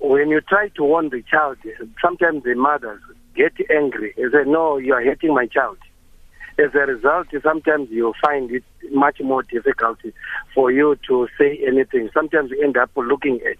When 0.00 0.28
you 0.28 0.40
try 0.40 0.68
to 0.68 0.84
warn 0.84 1.08
the 1.08 1.22
child, 1.22 1.58
sometimes 2.00 2.44
the 2.44 2.54
mothers 2.54 3.00
get 3.34 3.52
angry 3.70 4.14
and 4.16 4.30
say, 4.32 4.44
No, 4.44 4.76
you 4.76 4.94
are 4.94 5.02
hurting 5.02 5.34
my 5.34 5.46
child. 5.46 5.78
As 6.58 6.74
a 6.74 6.78
result, 6.78 7.28
sometimes 7.42 7.88
you 7.90 8.12
find 8.20 8.50
it 8.50 8.64
much 8.90 9.20
more 9.20 9.44
difficult 9.44 9.98
for 10.54 10.72
you 10.72 10.98
to 11.06 11.28
say 11.38 11.60
anything. 11.66 12.10
Sometimes 12.12 12.50
you 12.50 12.62
end 12.62 12.76
up 12.76 12.90
looking 12.96 13.40
at. 13.48 13.58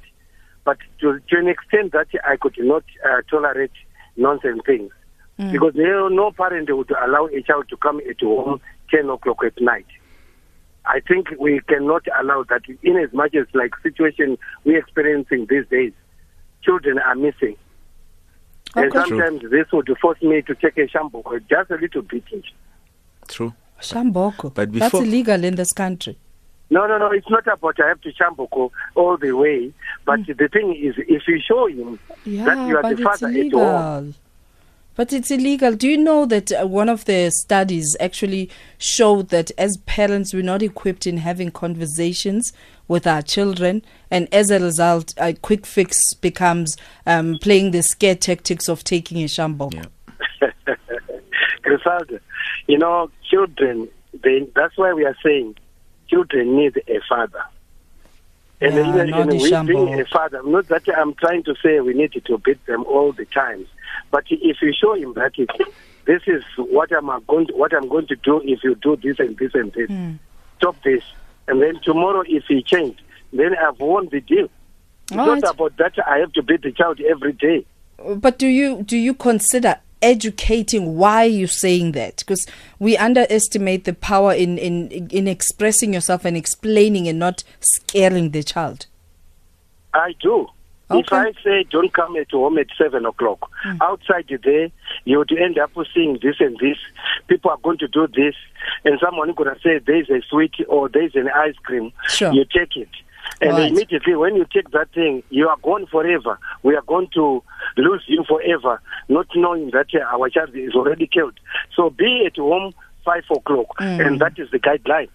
But 0.65 0.79
to, 1.01 1.21
to 1.29 1.39
an 1.39 1.49
extent 1.49 1.93
that 1.93 2.09
I 2.25 2.37
could 2.37 2.57
not 2.59 2.83
uh, 3.09 3.23
tolerate 3.31 3.71
nonsense 4.17 4.61
things. 4.67 4.91
Because 5.53 5.73
no, 5.77 6.09
no 6.09 6.33
parent 6.33 6.69
would 6.77 6.91
allow 6.91 7.27
a 7.27 7.41
child 7.43 7.69
to 7.71 7.77
come 7.77 8.01
at 8.01 8.21
home 8.21 8.61
10 8.91 9.09
o'clock 9.09 9.45
at 9.45 9.61
night. 9.61 9.87
I 10.85 11.01
think 11.07 11.29
we 11.39 11.61
cannot 11.69 12.07
allow 12.21 12.43
that 12.49 12.63
in 12.83 12.97
as 12.97 13.13
much 13.13 13.35
as 13.37 13.47
like 13.55 13.73
situation 13.83 14.37
we're 14.65 14.79
experiencing 14.79 15.47
these 15.49 15.67
days, 15.71 15.93
children 16.63 16.99
are 16.99 17.15
missing. 17.15 17.57
And 18.75 18.87
Okay. 18.93 18.99
sometimes 18.99 19.43
this 19.51 19.67
would 19.73 19.89
force 20.01 20.21
me 20.23 20.43
to 20.43 20.55
take 20.57 20.77
a 20.79 20.89
shampoo, 20.89 21.23
just 21.49 21.71
a 21.71 21.77
little 21.77 22.03
bit. 22.03 22.25
True. 23.29 23.55
Shamboko. 23.81 24.53
But 24.53 24.73
before, 24.73 24.91
That's 24.91 25.07
illegal 25.07 25.45
in 25.45 25.55
this 25.55 25.73
country. 25.73 26.19
No, 26.71 26.87
no, 26.87 26.99
no. 26.99 27.11
It's 27.13 27.31
not 27.31 27.47
about 27.47 27.81
I 27.81 27.89
have 27.89 28.01
to 28.03 28.13
shampoo 28.13 28.71
all 28.95 29.17
the 29.17 29.33
way. 29.33 29.73
But 30.05 30.21
the 30.27 30.49
thing 30.49 30.75
is, 30.75 30.95
if 30.99 31.27
you 31.27 31.41
show 31.41 31.67
him 31.67 31.99
Yeah, 32.25 32.45
that 32.45 32.69
you 32.69 32.77
are 32.77 32.83
but 32.83 32.97
the 32.97 33.03
it's 33.03 33.03
father 33.03 33.27
at 33.29 33.33
home, 33.33 33.41
illegal. 33.41 34.15
But 34.95 35.13
it's 35.13 35.31
illegal. 35.31 35.75
Do 35.75 35.89
you 35.89 35.97
know 35.97 36.27
that 36.27 36.51
uh, 36.51 36.67
one 36.67 36.89
of 36.89 37.05
the 37.05 37.31
studies 37.31 37.97
actually 38.01 38.51
showed 38.79 39.29
that 39.29 39.53
as 39.57 39.77
parents, 39.87 40.35
we're 40.35 40.43
not 40.43 40.61
equipped 40.61 41.07
in 41.07 41.19
having 41.19 41.53
conversations 41.53 42.53
with 42.89 43.07
our 43.07 43.23
children, 43.23 43.83
and 44.11 44.33
as 44.35 44.51
a 44.51 44.59
result, 44.59 45.15
a 45.19 45.35
quick 45.35 45.67
fix 45.67 46.15
becomes 46.15 46.77
um, 47.07 47.39
playing 47.41 47.71
the 47.71 47.83
scare 47.83 48.17
tactics 48.17 48.69
of 48.69 48.83
taking 48.83 49.23
a 49.23 49.29
shampoo. 49.29 49.71
Yeah. 49.73 50.51
Criselda, 51.69 52.21
you 52.67 52.79
know, 52.79 53.11
children. 53.31 53.89
They, 54.23 54.49
that's 54.55 54.77
why 54.77 54.93
we 54.95 55.05
are 55.05 55.17
saying 55.25 55.57
children 56.09 56.57
need 56.57 56.77
a 56.89 57.01
father. 57.09 57.43
And 58.61 58.75
Yeah, 58.75 59.21
and 59.21 59.31
we 59.31 59.51
being 59.67 60.01
a 60.01 60.05
father, 60.07 60.43
not 60.45 60.67
that 60.69 60.83
I'm 60.97 61.15
trying 61.15 61.45
to 61.45 61.55
say 61.63 61.79
we 61.81 61.95
need 61.95 62.13
to 62.13 62.39
beat 62.39 62.65
them 62.67 62.85
all 62.87 63.13
the 63.13 63.25
time, 63.27 63.67
but 64.11 64.25
if 64.31 64.57
you 64.61 64.73
show 64.73 64.95
him 64.95 65.15
that 65.15 65.33
it, 65.37 65.49
this 66.07 66.23
is 66.27 66.43
what 66.57 66.91
I'm 66.93 67.07
going 67.27 67.47
to, 67.49 67.53
what 67.55 67.73
I'm 67.73 67.89
going 67.89 68.09
to 68.09 68.17
do 68.17 68.41
if 68.45 68.65
you 68.65 68.75
do 68.75 68.97
this 68.97 69.17
and 69.21 69.37
this 69.39 69.53
and 69.55 69.73
this, 69.75 69.89
Hmm. 69.89 70.15
stop 70.57 70.77
this, 70.83 71.03
and 71.47 71.63
then 71.63 71.79
tomorrow 71.85 72.25
if 72.27 72.45
he 72.49 72.63
changed, 72.63 73.01
then 73.33 73.55
I've 73.57 73.79
won 73.79 74.09
the 74.11 74.21
deal. 74.21 74.49
It's 75.11 75.13
All 75.13 75.27
not 75.27 75.43
about 75.55 75.77
that 75.77 75.95
I 76.05 76.19
have 76.19 76.33
to 76.33 76.43
beat 76.43 76.63
the 76.63 76.73
child 76.73 77.01
every 77.01 77.35
day. 77.35 77.65
But 78.17 78.39
do 78.39 78.47
you 78.49 78.83
do 78.83 78.97
you 78.97 79.15
consider 79.15 79.77
educating 80.03 80.97
why 80.97 81.25
you're 81.25 81.49
saying 81.49 81.93
that? 81.93 82.19
Because 82.19 82.47
we 82.79 82.97
underestimate 82.97 83.85
the 83.85 83.95
power 83.95 84.33
in, 84.33 84.59
in 84.59 85.09
in 85.11 85.29
expressing 85.29 85.95
yourself 85.95 86.25
and 86.25 86.37
explaining 86.37 87.09
and 87.09 87.19
not 87.19 87.45
scaring 87.61 88.31
the 88.31 88.43
child. 88.43 88.87
I 89.95 90.15
do. 90.21 90.49
If 90.91 91.13
I 91.13 91.33
say 91.45 91.65
don't 91.71 91.93
come 91.93 92.17
at 92.17 92.31
home 92.31 92.57
at 92.57 92.69
seven 92.79 93.05
o'clock, 93.05 93.51
hmm. 93.63 93.77
outside 93.83 94.27
there 94.43 94.71
you 95.05 95.19
would 95.19 95.31
end 95.39 95.59
up 95.59 95.73
seeing 95.95 96.19
this 96.23 96.37
and 96.41 96.57
this. 96.59 96.79
People 97.27 97.51
are 97.51 97.59
going 97.59 97.79
to 97.79 97.89
do 97.89 98.07
this, 98.07 98.35
and 98.85 98.99
someone 98.99 99.29
is 99.29 99.37
going 99.37 99.55
to 99.55 99.61
say 99.61 99.79
there's 99.79 100.09
a 100.09 100.23
sweet 100.31 100.55
or 100.67 100.89
there's 100.89 101.15
an 101.15 101.29
ice 101.29 101.57
cream. 101.63 101.93
Sure. 102.09 102.33
You 102.33 102.45
take 102.45 102.77
it, 102.77 102.89
and 103.41 103.51
Right. 103.53 103.71
immediately 103.71 104.15
when 104.17 104.35
you 104.37 104.45
take 104.53 104.71
that 104.73 104.91
thing, 104.93 105.23
you 105.31 105.49
are 105.49 105.57
gone 105.63 105.87
forever. 105.87 106.39
We 106.63 106.75
are 106.77 106.83
going 106.83 107.09
to 107.15 107.43
lose 107.77 108.03
you 108.07 108.25
forever, 108.29 108.81
not 109.09 109.27
knowing 109.35 109.71
that 109.73 109.87
uh, 109.95 110.01
our 110.17 110.29
child 110.31 110.51
is 110.55 110.75
already 110.75 111.07
killed. 111.07 111.35
So 111.77 111.91
be 111.91 112.25
at 112.27 112.37
home 112.37 112.73
five 113.05 113.25
o'clock, 113.31 113.69
and 113.79 114.21
that 114.21 114.39
is 114.39 114.51
the 114.51 114.59
guideline. 114.59 115.09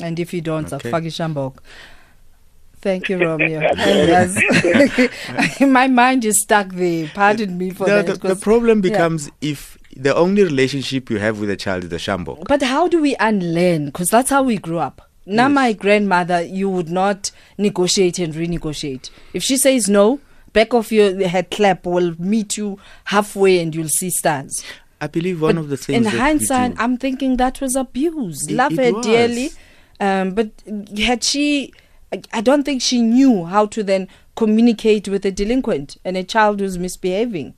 And 0.00 0.18
if 0.20 0.32
you 0.34 0.40
don't, 0.42 0.70
Okay. 0.72 0.88
okay. 0.92 1.06
Shambok. 1.08 1.58
Thank 2.82 3.08
you, 3.08 3.18
Romeo. 3.18 3.60
And 5.60 5.72
my 5.72 5.88
mind 5.88 6.24
is 6.24 6.40
stuck 6.42 6.68
there. 6.72 7.10
Pardon 7.14 7.56
me 7.58 7.70
for 7.70 7.86
No, 7.86 7.96
that. 8.02 8.06
the, 8.06 8.12
the 8.14 8.18
'cause- 8.34 8.40
problem 8.40 8.78
yeah. 8.78 8.90
becomes 8.90 9.30
if 9.40 9.78
the 9.96 10.14
only 10.14 10.44
relationship 10.44 11.10
you 11.10 11.18
have 11.18 11.40
with 11.40 11.48
a 11.50 11.56
child 11.56 11.84
is 11.84 11.92
a 11.92 11.96
shambo. 11.96 12.44
But 12.46 12.62
how 12.62 12.86
do 12.86 13.00
we 13.00 13.16
unlearn? 13.18 13.86
Because 13.86 14.10
that's 14.10 14.28
how 14.30 14.42
we 14.42 14.58
grew 14.58 14.78
up. 14.78 15.05
Now, 15.26 15.48
Yes. 15.48 15.54
my 15.54 15.72
grandmother, 15.72 16.40
you 16.42 16.68
would 16.70 16.88
not 16.88 17.30
negotiate 17.58 18.18
and 18.20 18.32
renegotiate. 18.32 19.10
If 19.34 19.42
she 19.42 19.56
says 19.56 19.88
no, 19.88 20.20
back 20.52 20.72
of 20.72 20.92
your 20.92 21.26
head 21.28 21.50
clap 21.50 21.84
will 21.84 22.14
meet 22.18 22.56
you 22.56 22.78
halfway 23.04 23.60
and 23.60 23.74
you'll 23.74 23.88
see 23.88 24.10
stars. 24.10 24.62
I 25.00 25.08
believe 25.08 25.42
one 25.42 25.56
But 25.56 25.60
of 25.62 25.68
the 25.68 25.76
things 25.76 26.06
in 26.06 26.18
hindsight, 26.18 26.74
I'm 26.78 26.96
thinking 26.96 27.36
that 27.36 27.60
was 27.60 27.76
abuse. 27.76 28.46
It- 28.48 28.54
Love 28.54 28.78
it 28.78 28.94
her 28.94 29.02
dearly, 29.02 29.50
um, 30.00 30.30
but 30.30 30.50
had 30.96 31.22
she, 31.24 31.72
I 32.32 32.40
don't 32.40 32.62
think 32.62 32.80
she 32.80 33.02
knew 33.02 33.44
how 33.44 33.66
to 33.66 33.82
then 33.82 34.08
communicate 34.36 35.08
with 35.08 35.26
a 35.26 35.30
delinquent 35.32 35.96
and 36.04 36.16
a 36.16 36.22
child 36.24 36.60
who's 36.60 36.78
misbehaving. 36.78 37.54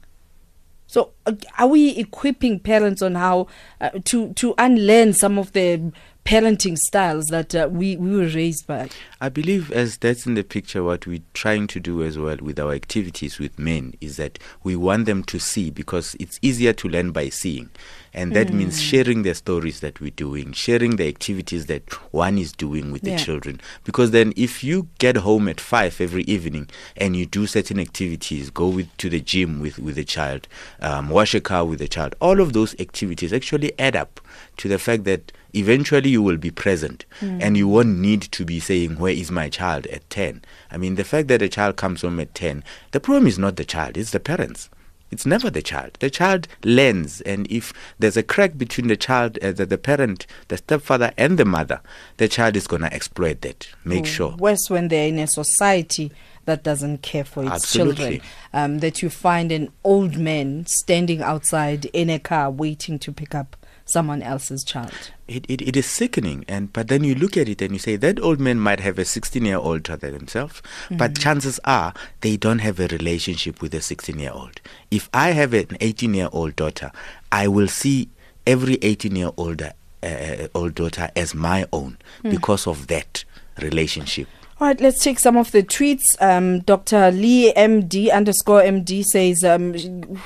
So, 0.88 1.12
uh, 1.27 1.35
are 1.59 1.66
we 1.66 1.90
equipping 1.90 2.61
parents 2.61 3.03
on 3.03 3.14
how 3.14 3.46
uh, 3.81 3.90
to 4.07 4.33
to 4.33 4.55
unlearn 4.57 5.12
some 5.12 5.38
of 5.38 5.53
the 5.53 5.92
parenting 6.24 6.79
styles 6.79 7.27
that 7.27 7.55
uh, 7.55 7.68
we 7.70 7.96
we 7.96 8.16
were 8.16 8.27
raised 8.27 8.66
by? 8.66 8.88
I 9.20 9.29
believe 9.29 9.70
as 9.70 9.98
Dads 9.98 10.27
in 10.27 10.33
the 10.33 10.42
Picture, 10.42 10.83
what 10.83 11.07
we're 11.07 11.20
trying 11.35 11.66
to 11.68 11.81
do 11.81 12.03
as 12.03 12.16
well 12.16 12.38
with 12.40 12.59
our 12.59 12.72
activities 12.72 13.38
with 13.38 13.59
men 13.59 13.94
is 14.01 14.16
that 14.16 14.38
we 14.62 14.77
want 14.77 15.05
them 15.05 15.24
to 15.24 15.38
see 15.38 15.70
because 15.70 16.16
it's 16.18 16.38
easier 16.40 16.72
to 16.72 16.88
learn 16.88 17.12
by 17.12 17.29
seeing. 17.29 17.68
And 18.14 18.35
that 18.35 18.53
means 18.53 18.81
sharing 18.81 19.23
the 19.23 19.35
stories 19.35 19.81
that 19.81 20.01
we're 20.01 20.11
doing, 20.11 20.53
sharing 20.53 20.97
the 20.97 21.07
activities 21.09 21.66
that 21.66 21.92
one 22.12 22.38
is 22.38 22.53
doing 22.53 22.90
with 22.90 23.07
Yeah. 23.07 23.16
the 23.16 23.23
children. 23.25 23.61
Because 23.85 24.11
then 24.11 24.33
if 24.37 24.64
you 24.64 24.88
get 24.99 25.16
home 25.18 25.49
at 25.49 25.61
five 25.61 26.01
every 26.01 26.23
evening 26.25 26.68
and 26.97 27.14
you 27.16 27.27
do 27.27 27.47
certain 27.47 27.79
activities, 27.79 28.51
go 28.51 28.68
with 28.68 28.88
to 28.99 29.09
the 29.09 29.21
gym 29.21 29.61
with, 29.61 29.79
with 29.79 29.94
the 29.97 30.05
child, 30.05 30.49
um, 30.81 31.09
wash 31.11 31.35
a 31.35 31.40
car 31.40 31.64
with 31.64 31.79
the 31.79 31.88
child, 31.88 32.14
all 32.21 32.40
of 32.40 32.53
those 32.53 32.75
activities 32.81 33.33
actually 33.33 33.73
add 33.79 33.94
up 33.97 34.21
to 34.57 34.68
the 34.68 34.79
fact 34.79 35.05
that 35.05 35.31
eventually 35.55 36.11
you 36.11 36.23
will 36.23 36.37
be 36.37 36.51
present 36.51 37.05
and 37.23 37.57
you 37.57 37.66
won't 37.66 37.99
need 37.99 38.21
to 38.21 38.44
be 38.44 38.61
saying 38.61 38.99
where 38.99 39.12
is 39.12 39.31
my 39.31 39.49
child? 39.49 39.87
at 39.87 40.09
10 40.11 40.42
i 40.71 40.77
mean 40.77 40.94
the 40.97 41.05
fact 41.05 41.27
that 41.29 41.40
a 41.40 41.49
child 41.49 41.77
comes 41.77 42.03
home 42.03 42.21
at 42.21 42.35
10 42.35 42.62
the 42.92 43.01
problem 43.01 43.27
is 43.27 43.38
not 43.38 43.57
the 43.57 43.64
child 43.64 43.97
it's 43.97 44.11
the 44.11 44.21
parents 44.21 44.68
it's 45.11 45.27
never 45.27 45.51
the 45.51 45.62
child 45.62 45.92
the 46.01 46.11
child 46.11 46.49
learns 46.64 47.21
and 47.23 47.51
if 47.51 47.73
there's 47.99 48.16
a 48.16 48.23
crack 48.23 48.57
between 48.57 48.88
the 48.88 48.97
child 48.97 49.38
uh, 49.42 49.53
the, 49.53 49.66
the 49.66 49.79
parent 49.79 50.27
the 50.49 50.57
stepfather 50.57 51.12
and 51.16 51.38
the 51.38 51.44
mother 51.44 51.81
the 52.18 52.29
child 52.29 52.57
is 52.57 52.66
going 52.66 52.83
to 52.83 52.92
exploit 52.92 53.40
that 53.40 53.68
make 53.85 54.07
sure 54.07 54.37
Worse 54.37 54.68
when 54.68 54.88
they're 54.88 55.09
in 55.09 55.18
a 55.18 55.27
society 55.27 56.12
that 56.49 56.62
doesn't 56.62 57.03
care 57.03 57.25
for 57.25 57.42
its 57.42 57.53
Absolutely. 57.53 57.94
children. 57.94 58.21
Um, 58.55 58.79
that 58.79 59.03
you 59.03 59.11
find 59.11 59.53
an 59.53 59.71
old 59.85 60.16
man 60.16 60.64
standing 60.64 61.21
outside 61.21 61.85
in 61.92 62.09
a 62.09 62.18
car 62.18 62.51
waiting 62.51 62.99
to 63.01 63.12
pick 63.12 63.35
up 63.35 63.55
someone 63.88 64.22
else's 64.22 64.62
child. 64.64 64.92
it, 65.27 65.44
it, 65.48 65.62
it 65.62 65.77
is 65.77 65.87
sickening 65.87 66.44
and 66.46 66.72
but 66.72 66.88
then 66.88 67.05
you 67.05 67.14
look 67.14 67.37
at 67.37 67.48
it 67.48 67.62
and 67.62 67.72
you 67.72 67.79
say 67.79 67.96
that 67.96 68.20
old 68.20 68.38
man 68.38 68.59
might 68.59 68.81
have 68.81 68.98
a 68.98 69.05
16 69.05 69.44
year 69.44 69.57
old 69.57 69.83
daughter 69.83 70.11
himself 70.11 70.62
but 70.90 71.12
mm-hmm. 71.12 71.22
chances 71.22 71.59
are 71.64 71.94
they 72.20 72.37
don't 72.37 72.61
have 72.61 72.79
a 72.81 72.87
relationship 72.88 73.61
with 73.62 73.74
a 73.74 73.81
16 73.81 74.18
year 74.18 74.31
old 74.33 74.61
if 74.90 75.09
i 75.12 75.31
have 75.31 75.55
an 75.55 75.77
18 75.81 76.14
year 76.14 76.29
old 76.33 76.55
daughter 76.57 76.90
i 77.33 77.48
will 77.48 77.68
see 77.68 78.09
every 78.46 78.79
18 78.83 79.16
year 79.16 79.31
old 79.37 79.62
uh, 79.62 79.72
uh, 80.03 80.48
old 80.55 80.74
daughter 80.74 81.11
as 81.16 81.35
my 81.35 81.66
own 81.72 81.96
hmm. 82.22 82.31
because 82.31 82.66
of 82.66 82.87
that 82.87 83.24
relationship 83.61 84.29
All 84.61 84.66
right, 84.66 84.81
let's 84.81 85.05
take 85.05 85.21
some 85.21 85.37
of 85.37 85.53
the 85.53 85.62
tweets. 85.62 86.21
Um, 86.21 86.62
Dr. 86.62 87.12
Lee 87.12 87.53
MD 87.53 88.11
underscore 88.12 88.61
MD 88.61 89.05
says 89.05 89.44
um, 89.44 89.71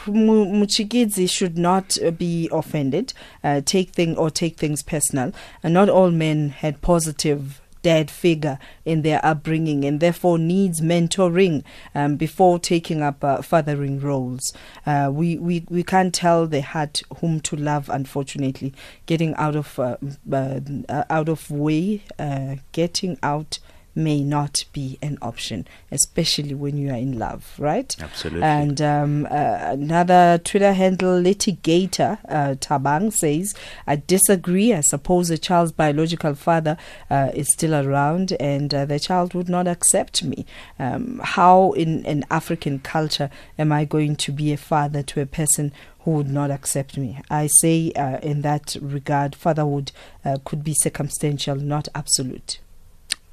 Mu- 0.07 0.47
Muchikidzi 0.47 1.29
should 1.29 1.59
not 1.59 1.99
uh, 2.03 2.13
be 2.13 2.49
offended, 2.51 3.13
uh, 3.45 3.61
take 3.61 3.91
thing 3.91 4.17
or 4.17 4.31
take 4.31 4.57
things 4.57 4.83
personal. 4.83 5.33
And 5.63 5.75
not 5.75 5.91
all 5.91 6.11
men 6.11 6.49
had 6.49 6.81
positive 6.81 7.61
dad 7.83 8.11
figure 8.11 8.59
in 8.87 9.03
their 9.03 9.23
upbringing 9.23 9.85
and 9.85 10.01
therefore 10.01 10.39
needs 10.39 10.81
mentoring 10.81 11.63
um, 11.95 12.17
before 12.17 12.59
taking 12.59 13.03
up 13.03 13.23
uh, 13.23 13.43
fathering 13.43 14.01
roles. 14.01 14.55
Uh, 14.87 15.11
we, 15.13 15.37
we, 15.37 15.67
we 15.69 15.83
can't 15.83 16.15
tell 16.15 16.47
the 16.47 16.63
heart 16.63 17.03
whom 17.19 17.39
to 17.39 17.55
love, 17.55 17.91
unfortunately. 17.91 18.73
Getting 19.05 19.35
out 19.35 19.57
of, 19.57 19.79
uh, 19.79 19.99
uh, 20.33 20.61
uh, 20.89 21.05
out 21.11 21.29
of 21.29 21.51
way, 21.51 22.03
uh, 22.19 22.57
getting 22.73 23.19
out 23.23 23.59
may 23.95 24.23
not 24.23 24.65
be 24.73 24.99
an 25.03 25.19
option, 25.21 25.67
especially 25.91 26.55
when 26.55 26.77
you 26.77 26.91
are 26.91 26.97
in 26.97 27.19
love, 27.19 27.55
right? 27.59 27.95
Absolutely. 28.01 28.43
And 28.43 28.81
um, 28.81 29.27
uh, 29.27 29.59
another 29.61 30.41
Twitter 30.43 30.73
handle, 30.73 31.21
litigator 31.21 32.19
uh, 32.29 32.55
Tabang 32.55 33.13
says, 33.13 33.55
I 33.87 33.97
disagree. 33.97 34.73
I 34.73 34.81
suppose 34.81 35.29
the 35.29 35.39
child's 35.39 35.73
biological 35.73 36.35
father 36.35 36.77
uh, 37.11 37.31
is 37.35 37.53
still 37.53 37.75
around 37.75 38.33
and 38.41 38.73
uh, 38.73 38.85
the 38.87 38.99
child 38.99 39.35
would 39.35 39.49
not 39.49 39.69
accept 39.69 40.23
me. 40.25 40.47
Um, 40.79 41.21
how, 41.23 41.73
in 41.73 42.05
an 42.07 42.25
African 42.31 42.79
culture, 42.79 43.31
am 43.59 43.73
I 43.73 43.85
going 43.85 44.17
to 44.17 44.33
be 44.33 44.53
a 44.53 44.57
father 44.57 45.03
to 45.03 45.21
a 45.21 45.27
person 45.27 45.73
who 46.01 46.13
would 46.13 46.31
not 46.31 46.51
accept 46.51 46.97
me? 46.97 47.21
I 47.31 47.47
say, 47.47 47.93
uh, 47.93 48.19
in 48.19 48.43
that 48.43 48.77
regard, 48.81 49.37
fatherhood 49.37 49.93
uh, 50.25 50.39
could 50.45 50.65
be 50.65 50.75
circumstantial, 50.75 51.57
not 51.57 51.89
absolute. 51.95 52.59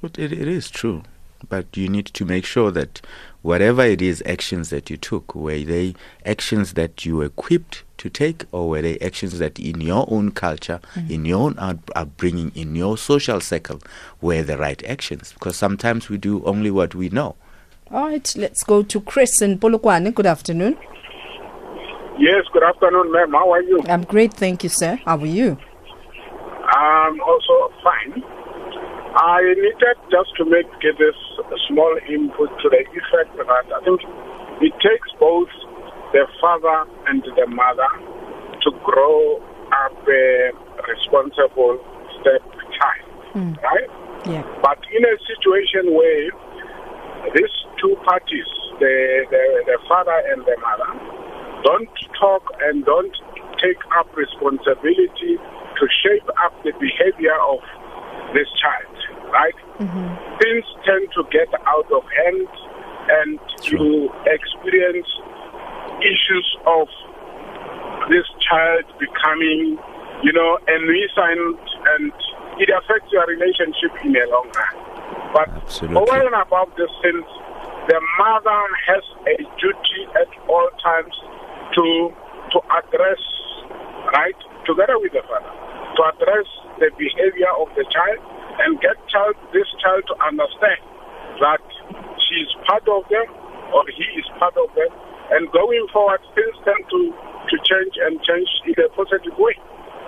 But 0.00 0.18
it, 0.18 0.32
it 0.32 0.48
is 0.48 0.70
true 0.70 1.02
but 1.48 1.76
you 1.76 1.88
need 1.88 2.06
to 2.06 2.24
make 2.24 2.44
sure 2.44 2.70
that 2.70 3.00
whatever 3.42 3.82
it 3.82 4.02
is 4.02 4.22
actions 4.26 4.70
that 4.70 4.90
you 4.90 4.96
took, 4.96 5.34
were 5.34 5.58
they 5.58 5.94
actions 6.26 6.74
that 6.74 7.06
you 7.06 7.16
were 7.16 7.24
equipped 7.26 7.82
to 7.98 8.10
take, 8.10 8.44
or 8.52 8.68
were 8.68 8.82
they 8.82 8.98
actions 8.98 9.38
that 9.38 9.58
in 9.58 9.80
your 9.80 10.06
own 10.10 10.30
culture, 10.30 10.80
mm-hmm. 10.94 11.12
in 11.12 11.24
your 11.24 11.40
own 11.40 11.58
up- 11.58 11.90
upbringing, 11.94 12.52
in 12.54 12.74
your 12.74 12.98
social 12.98 13.40
circle, 13.40 13.80
were 14.20 14.42
the 14.42 14.58
right 14.58 14.82
actions? 14.84 15.32
Because 15.32 15.56
sometimes 15.56 16.08
we 16.08 16.18
do 16.18 16.44
only 16.44 16.70
what 16.70 16.94
we 16.94 17.08
know. 17.08 17.36
All 17.90 18.06
right, 18.06 18.34
let's 18.36 18.62
go 18.62 18.82
to 18.82 19.00
Chris 19.00 19.42
in 19.42 19.58
Polokwane. 19.58 20.14
Good 20.14 20.26
afternoon. 20.26 20.78
Yes, 22.18 22.44
good 22.52 22.62
afternoon, 22.62 23.10
ma'am. 23.10 23.32
How 23.32 23.50
are 23.50 23.62
you? 23.62 23.80
I'm 23.88 24.04
great, 24.04 24.34
thank 24.34 24.62
you, 24.62 24.68
sir. 24.68 25.00
How 25.04 25.18
are 25.18 25.26
you? 25.26 25.58
I'm 26.72 27.20
also 27.20 27.72
fine. 27.82 28.22
I 29.16 29.42
needed 29.42 29.98
just 30.10 30.30
to 30.38 30.44
make 30.44 30.70
this 30.82 31.18
small 31.66 31.98
input 32.06 32.50
to 32.62 32.66
the 32.70 32.82
effect 32.94 33.34
that 33.38 33.50
I 33.50 33.80
think 33.82 34.00
it 34.62 34.74
takes 34.78 35.10
both 35.18 35.50
the 36.12 36.26
father 36.40 36.86
and 37.06 37.22
the 37.22 37.46
mother 37.46 37.90
to 38.62 38.70
grow 38.84 39.42
up 39.72 39.98
a 40.06 40.50
responsible 40.86 41.78
stepchild, 42.20 43.10
mm. 43.34 43.56
right? 43.62 43.90
Yeah. 44.26 44.44
But 44.62 44.78
in 44.94 45.02
a 45.02 45.16
situation 45.26 45.94
where 45.94 46.30
these 47.34 47.54
two 47.80 47.96
parties, 48.04 48.46
the, 48.78 49.26
the, 49.30 49.44
the 49.66 49.78
father 49.88 50.18
and 50.30 50.42
the 50.44 50.56
mother, 50.60 50.90
don't 51.64 51.90
talk 52.18 52.42
and 52.62 52.84
don't 52.84 53.16
take 53.58 53.80
up 53.98 54.08
responsibility 54.16 55.34
to 55.36 55.84
shape 56.04 56.28
up 56.44 56.52
the 56.64 56.72
behavior 56.78 57.36
of 57.48 57.60
this 58.34 58.48
child, 58.58 58.96
right? 59.30 59.58
Mm-hmm. 59.78 60.08
Things 60.38 60.64
tend 60.84 61.08
to 61.14 61.22
get 61.30 61.48
out 61.66 61.88
of 61.90 62.02
hand 62.04 62.48
and 63.10 63.40
you 63.64 64.10
experience 64.26 65.08
issues 66.00 66.48
of 66.66 66.88
this 68.08 68.26
child 68.40 68.84
becoming, 68.98 69.78
you 70.22 70.32
know, 70.32 70.58
enlisted 70.68 71.58
and 71.96 72.12
it 72.58 72.68
affects 72.70 73.10
your 73.12 73.26
relationship 73.26 73.92
in 74.04 74.12
the 74.12 74.24
long 74.30 74.48
run. 74.52 74.74
But 75.32 75.48
Absolutely. 75.48 75.96
over 75.96 76.16
and 76.26 76.34
above 76.34 76.70
this, 76.76 76.90
since 77.02 77.26
the 77.88 78.00
mother 78.18 78.62
has 78.86 79.04
a 79.26 79.36
duty 79.58 80.02
at 80.18 80.30
all 80.48 80.68
times 80.82 81.14
to 81.74 82.12
to 82.52 82.58
address, 82.66 83.22
right, 84.12 84.34
together 84.66 84.98
with 84.98 85.12
the 85.12 85.22
father, 85.22 85.54
to 85.96 86.00
address 86.06 86.48
the 86.78 86.88
behavior 86.96 87.50
of 87.58 87.68
the 87.74 87.84
child 87.90 88.20
and 88.62 88.80
get 88.80 88.96
child 89.08 89.34
this 89.52 89.68
child 89.80 90.04
to 90.10 90.14
understand 90.22 90.80
that 91.40 91.64
she 92.28 92.36
is 92.44 92.50
part 92.68 92.84
of 92.86 93.02
them 93.08 93.26
or 93.72 93.82
he 93.90 94.06
is 94.18 94.26
part 94.38 94.54
of 94.58 94.68
them. 94.76 94.90
And 95.30 95.46
going 95.54 95.86
forward, 95.94 96.20
things 96.34 96.56
tend 96.66 96.82
to, 96.90 97.00
to 97.14 97.56
change 97.62 97.94
and 98.02 98.18
change 98.26 98.50
in 98.66 98.74
a 98.82 98.88
positive 98.92 99.34
way. 99.38 99.54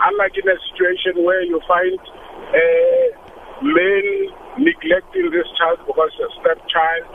Unlike 0.02 0.34
in 0.42 0.46
a 0.50 0.58
situation 0.70 1.22
where 1.22 1.46
you 1.46 1.62
find 1.70 1.94
a 1.94 2.66
men 3.62 4.06
neglecting 4.58 5.30
this 5.30 5.46
child 5.54 5.78
because 5.86 6.10
a 6.18 6.28
stepchild, 6.42 7.12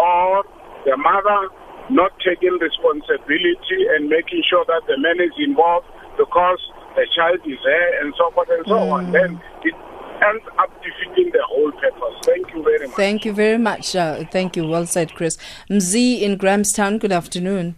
or 0.00 0.42
the 0.88 0.96
mother 0.96 1.52
not 1.92 2.14
taking 2.24 2.56
responsibility 2.56 3.80
and 3.92 4.08
making 4.08 4.40
sure 4.48 4.64
that 4.70 4.86
the 4.86 4.96
man 4.96 5.18
is 5.20 5.34
involved 5.36 5.86
because 6.16 6.62
the 6.96 7.06
child 7.14 7.40
is 7.44 7.58
there 7.64 8.02
and 8.02 8.14
so 8.16 8.30
forth 8.30 8.48
and 8.50 8.66
so 8.66 8.74
mm. 8.74 8.92
on. 8.92 9.12
Then 9.12 9.40
it 9.64 9.74
ends 10.22 10.44
up 10.58 10.70
defeating 10.82 11.32
the 11.32 11.42
whole 11.46 11.72
purpose. 11.72 12.16
Thank 12.24 12.52
you 12.54 12.62
very 12.62 12.86
much. 12.86 12.96
Thank 12.96 13.24
you 13.24 13.32
very 13.32 13.58
much. 13.58 13.96
Uh, 13.96 14.24
thank 14.30 14.56
you. 14.56 14.66
Well 14.66 14.86
said, 14.86 15.14
Chris. 15.14 15.36
Mzi 15.70 16.20
in 16.20 16.36
Grahamstown, 16.36 16.98
good 16.98 17.12
afternoon. 17.12 17.76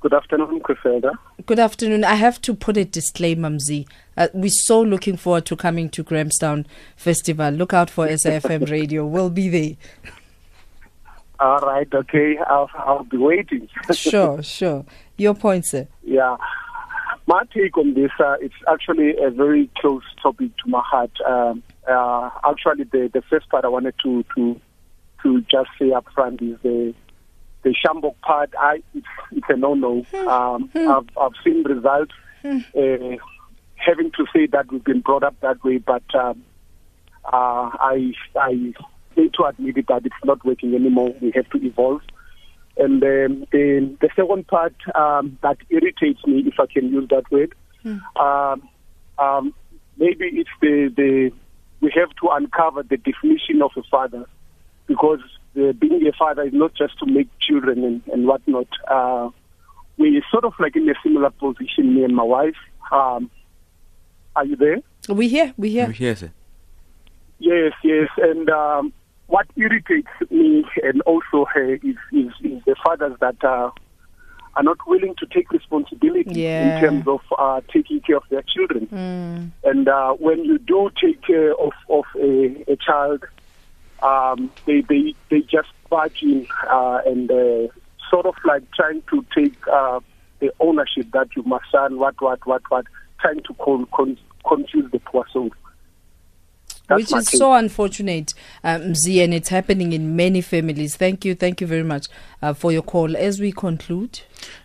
Good 0.00 0.12
afternoon, 0.12 0.60
Criselda. 0.60 1.12
Good 1.46 1.58
afternoon. 1.58 2.04
I 2.04 2.16
have 2.16 2.38
to 2.42 2.54
put 2.54 2.76
a 2.76 2.84
disclaimer, 2.84 3.48
Mzi. 3.48 3.88
Uh, 4.18 4.28
we're 4.34 4.50
so 4.50 4.82
looking 4.82 5.16
forward 5.16 5.46
to 5.46 5.56
coming 5.56 5.88
to 5.90 6.02
Grahamstown 6.02 6.66
Festival. 6.94 7.50
Look 7.50 7.72
out 7.72 7.88
for 7.88 8.06
SAFM 8.06 8.70
Radio. 8.70 9.06
We'll 9.06 9.30
be 9.30 9.48
there. 9.48 9.76
All 11.40 11.58
right, 11.60 11.88
okay. 11.92 12.36
I'll, 12.46 12.70
I'll 12.74 13.04
be 13.04 13.16
waiting. 13.16 13.68
sure, 13.92 14.42
sure. 14.42 14.84
Your 15.16 15.34
point, 15.34 15.66
sir. 15.66 15.88
Yeah. 16.02 16.36
My 17.26 17.42
take 17.54 17.78
on 17.78 17.94
this, 17.94 18.10
uh, 18.18 18.36
it's 18.40 18.54
actually 18.68 19.14
a 19.22 19.30
very 19.30 19.70
close 19.78 20.02
topic 20.22 20.50
to 20.58 20.68
my 20.68 20.82
heart. 20.84 21.12
Um, 21.26 21.62
uh, 21.88 22.30
actually, 22.46 22.84
the, 22.84 23.10
the 23.12 23.22
first 23.30 23.48
part 23.48 23.64
I 23.64 23.68
wanted 23.68 23.94
to, 24.04 24.24
to, 24.36 24.60
to 25.22 25.40
just 25.42 25.70
say 25.78 25.92
up 25.92 26.06
front 26.14 26.42
is 26.42 26.58
the 26.62 26.94
the 27.64 27.74
sjambok 27.74 28.14
part, 28.20 28.50
I, 28.58 28.82
it's, 28.94 29.06
it's 29.32 29.46
a 29.48 29.56
no-no. 29.56 30.02
Hmm. 30.02 30.28
Um, 30.28 30.68
hmm. 30.68 30.90
I've, 30.90 31.08
I've 31.18 31.32
seen 31.42 31.64
results. 31.64 32.12
Hmm. 32.42 32.58
Uh, 32.76 33.16
having 33.76 34.10
to 34.12 34.26
say 34.34 34.46
that 34.46 34.70
we've 34.70 34.84
been 34.84 35.00
brought 35.00 35.22
up 35.22 35.34
that 35.40 35.64
way, 35.64 35.78
but 35.78 36.02
um, 36.14 36.42
uh, 37.24 37.70
I, 37.72 38.12
I 38.38 38.52
need 39.16 39.34
to 39.34 39.44
admit 39.44 39.78
it 39.78 39.86
that 39.88 40.04
it's 40.04 40.14
not 40.24 40.44
working 40.44 40.74
anymore. 40.74 41.14
We 41.20 41.32
have 41.34 41.48
to 41.50 41.66
evolve. 41.66 42.02
And 42.76 43.02
um, 43.02 43.46
the, 43.52 43.96
the 44.00 44.08
second 44.16 44.46
part 44.48 44.74
um, 44.94 45.38
that 45.42 45.58
irritates 45.70 46.26
me, 46.26 46.42
if 46.46 46.58
I 46.58 46.66
can 46.66 46.88
use 46.92 47.08
that 47.10 47.30
word, 47.30 47.54
um, 48.16 48.68
um, 49.18 49.54
maybe 49.96 50.26
it's 50.26 50.50
the, 50.60 50.92
the 50.96 51.30
we 51.80 51.92
have 51.94 52.10
to 52.22 52.28
uncover 52.30 52.82
the 52.82 52.96
definition 52.96 53.62
of 53.62 53.70
a 53.76 53.82
father 53.90 54.26
because 54.86 55.20
uh, 55.56 55.72
being 55.72 56.06
a 56.06 56.12
father 56.12 56.42
is 56.42 56.52
not 56.52 56.74
just 56.74 56.98
to 56.98 57.06
make 57.06 57.28
children 57.38 57.84
and, 57.84 58.02
and 58.12 58.26
whatnot. 58.26 58.66
Uh, 58.88 59.28
we're 59.98 60.22
sort 60.30 60.44
of 60.44 60.54
like 60.58 60.74
in 60.76 60.88
a 60.88 60.94
similar 61.02 61.30
position, 61.30 61.94
me 61.94 62.04
and 62.04 62.16
my 62.16 62.22
wife. 62.22 62.56
Um, 62.90 63.30
are 64.34 64.44
you 64.44 64.56
there? 64.56 64.78
We 65.08 65.28
here, 65.28 65.54
we 65.56 65.70
here. 65.70 65.88
We 65.88 65.94
here, 65.94 66.16
sir. 66.16 66.32
Yes, 67.38 67.72
yes. 67.84 68.08
And 68.16 68.48
um, 68.50 68.92
what 69.26 69.46
irritates 69.56 70.08
me 70.30 70.64
and 70.82 71.00
also 71.02 71.46
her 71.52 71.74
is, 71.74 71.96
is, 72.12 72.32
is 72.42 72.62
the 72.64 72.76
fathers 72.84 73.16
that 73.20 73.42
uh, 73.42 73.70
are 74.56 74.62
not 74.62 74.78
willing 74.86 75.14
to 75.16 75.26
take 75.26 75.50
responsibility 75.50 76.42
yeah. 76.42 76.76
in 76.76 76.80
terms 76.80 77.08
of 77.08 77.20
uh, 77.38 77.60
taking 77.72 78.00
care 78.00 78.16
of 78.16 78.24
their 78.30 78.42
children. 78.42 78.86
Mm. 78.86 79.50
And 79.64 79.88
uh, 79.88 80.12
when 80.12 80.44
you 80.44 80.58
do 80.58 80.90
take 81.00 81.22
care 81.22 81.54
of, 81.54 81.72
of 81.88 82.04
a, 82.20 82.64
a 82.70 82.76
child, 82.76 83.24
um, 84.02 84.50
they, 84.66 84.82
they, 84.82 85.14
they 85.30 85.40
just 85.40 85.68
barge 85.88 86.22
in 86.22 86.46
uh, 86.68 87.00
and 87.06 87.30
uh, 87.30 87.68
sort 88.10 88.26
of 88.26 88.34
like 88.44 88.62
trying 88.72 89.02
to 89.10 89.24
take 89.34 89.56
uh, 89.68 90.00
the 90.40 90.52
ownership 90.60 91.10
that 91.12 91.28
you 91.34 91.42
must 91.44 91.64
son, 91.72 91.98
what, 91.98 92.20
what, 92.20 92.46
what, 92.46 92.62
what, 92.68 92.84
trying 93.20 93.42
to 93.42 93.54
con- 93.54 93.86
con- 93.92 94.18
confuse 94.46 94.90
the 94.92 94.98
poor 95.00 95.24
soul. 95.32 95.50
That's 96.86 97.12
Which 97.12 97.18
is 97.18 97.28
so 97.28 97.54
unfortunate, 97.54 98.34
um, 98.62 98.94
Z, 98.94 99.22
and 99.22 99.32
it's 99.32 99.48
happening 99.48 99.94
in 99.94 100.16
many 100.16 100.42
families. 100.42 100.96
Thank 100.96 101.24
you, 101.24 101.34
thank 101.34 101.62
you 101.62 101.66
very 101.66 101.82
much 101.82 102.08
uh, 102.42 102.52
for 102.52 102.72
your 102.72 102.82
call. 102.82 103.16
As 103.16 103.40
we 103.40 103.52
conclude, 103.52 104.20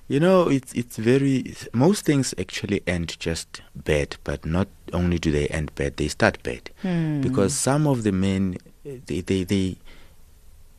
you 0.09 0.19
know, 0.19 0.49
it's 0.49 0.73
it's 0.73 0.97
very 0.97 1.55
most 1.73 2.03
things 2.03 2.33
actually 2.37 2.83
end 2.85 3.17
just 3.19 3.61
bad, 3.73 4.17
but 4.25 4.45
not 4.45 4.67
only 4.91 5.17
do 5.17 5.31
they 5.31 5.47
end 5.47 5.73
bad, 5.75 5.95
they 5.95 6.09
start 6.09 6.43
bad 6.43 6.69
hmm. 6.81 7.21
because 7.21 7.53
some 7.53 7.87
of 7.87 8.03
the 8.03 8.11
men 8.11 8.57
they, 8.83 9.21
they, 9.21 9.43
they, 9.43 9.77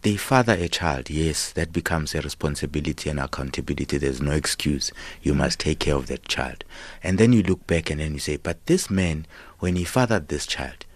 they 0.03 0.17
father 0.17 0.55
a 0.55 0.69
child, 0.69 1.11
yes, 1.11 1.53
that 1.53 1.73
becomes 1.73 2.15
a 2.15 2.21
responsibility 2.21 3.11
and 3.11 3.21
accountability. 3.21 3.99
There's 3.99 4.23
no 4.23 4.33
excuse. 4.33 4.91
You 5.23 5.35
must 5.35 5.61
take 5.61 5.81
care 5.81 5.95
of 5.95 6.07
that 6.07 6.27
child. 6.27 6.65
And 7.03 7.19
then 7.19 7.33
you 7.33 7.43
look 7.43 7.67
back 7.67 7.91
and 7.91 8.01
then 8.01 8.15
you 8.15 8.21
say, 8.21 8.37
but 8.37 8.65
this 8.67 8.91
man, 8.91 9.27
when 9.59 9.77
he 9.77 9.85
fathered 9.85 10.29
this 10.29 10.47
child, 10.47 10.87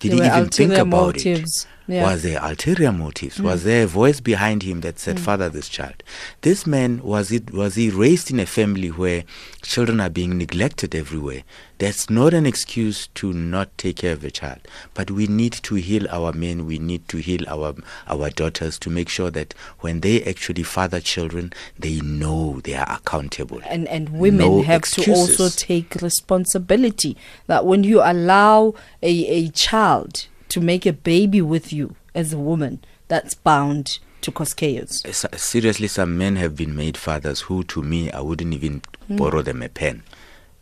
did 0.00 0.12
there 0.12 0.24
he 0.32 0.38
even 0.38 0.48
think 0.48 0.72
about 0.74 1.14
motives. 1.16 1.64
it? 1.64 1.68
Yeah. 1.90 2.04
Was 2.04 2.22
there 2.22 2.38
ulterior 2.40 2.92
motives? 2.92 3.38
Mm. 3.38 3.44
Was 3.44 3.64
there 3.64 3.82
a 3.82 3.86
voice 3.88 4.20
behind 4.20 4.62
him 4.62 4.80
that 4.82 5.00
said, 5.00 5.16
mm. 5.16 5.20
"Father 5.20 5.48
this 5.48 5.68
child"? 5.68 6.04
This 6.42 6.64
man 6.64 7.02
was 7.02 7.32
it 7.32 7.52
was 7.52 7.74
he 7.74 7.90
raised 7.90 8.30
in 8.30 8.38
a 8.38 8.46
family 8.46 8.88
where 8.92 9.24
children 9.62 10.00
are 10.00 10.08
being 10.08 10.38
neglected 10.38 10.94
everywhere? 10.94 11.42
That's 11.78 12.08
not 12.08 12.32
an 12.32 12.46
excuse 12.46 13.08
to 13.14 13.32
not 13.32 13.76
take 13.76 13.96
care 13.96 14.12
of 14.12 14.22
a 14.22 14.30
child. 14.30 14.60
But 14.94 15.10
we 15.10 15.26
need 15.26 15.54
to 15.54 15.74
heal 15.76 16.06
our 16.10 16.32
men. 16.32 16.64
We 16.64 16.78
need 16.78 17.08
to 17.08 17.16
heal 17.16 17.42
our 17.48 17.74
our 18.06 18.30
daughters 18.30 18.78
to 18.80 18.90
make 18.90 19.08
sure 19.08 19.32
that 19.32 19.54
when 19.80 20.00
they 20.00 20.22
actually 20.22 20.62
father 20.62 21.00
children, 21.00 21.52
they 21.76 22.00
know 22.00 22.60
they 22.62 22.74
are 22.74 22.86
accountable. 22.88 23.60
And 23.66 23.88
and 23.88 24.10
women 24.10 24.46
no 24.46 24.62
have 24.62 24.78
excuses. 24.78 25.36
to 25.36 25.42
also 25.42 25.48
take 25.48 25.96
responsibility. 25.96 27.16
That 27.48 27.66
when 27.66 27.82
you 27.82 28.00
allow 28.00 28.74
a 29.02 29.26
a 29.26 29.48
child 29.48 30.28
to 30.50 30.60
make 30.60 30.86
a 30.86 30.92
baby 30.92 31.42
with 31.42 31.72
you 31.72 31.96
as 32.14 32.32
a 32.32 32.38
woman, 32.38 32.80
that's 33.08 33.34
bound 33.34 33.98
to 34.20 34.30
cause 34.30 34.54
chaos. 34.54 35.02
Seriously, 35.36 35.88
some 35.88 36.18
men 36.18 36.36
have 36.36 36.56
been 36.56 36.76
made 36.76 36.96
fathers 36.96 37.42
who, 37.42 37.64
to 37.64 37.82
me, 37.82 38.10
I 38.12 38.20
wouldn't 38.20 38.52
even 38.52 38.82
mm. 39.08 39.16
borrow 39.16 39.42
them 39.42 39.62
a 39.62 39.68
pen 39.68 40.02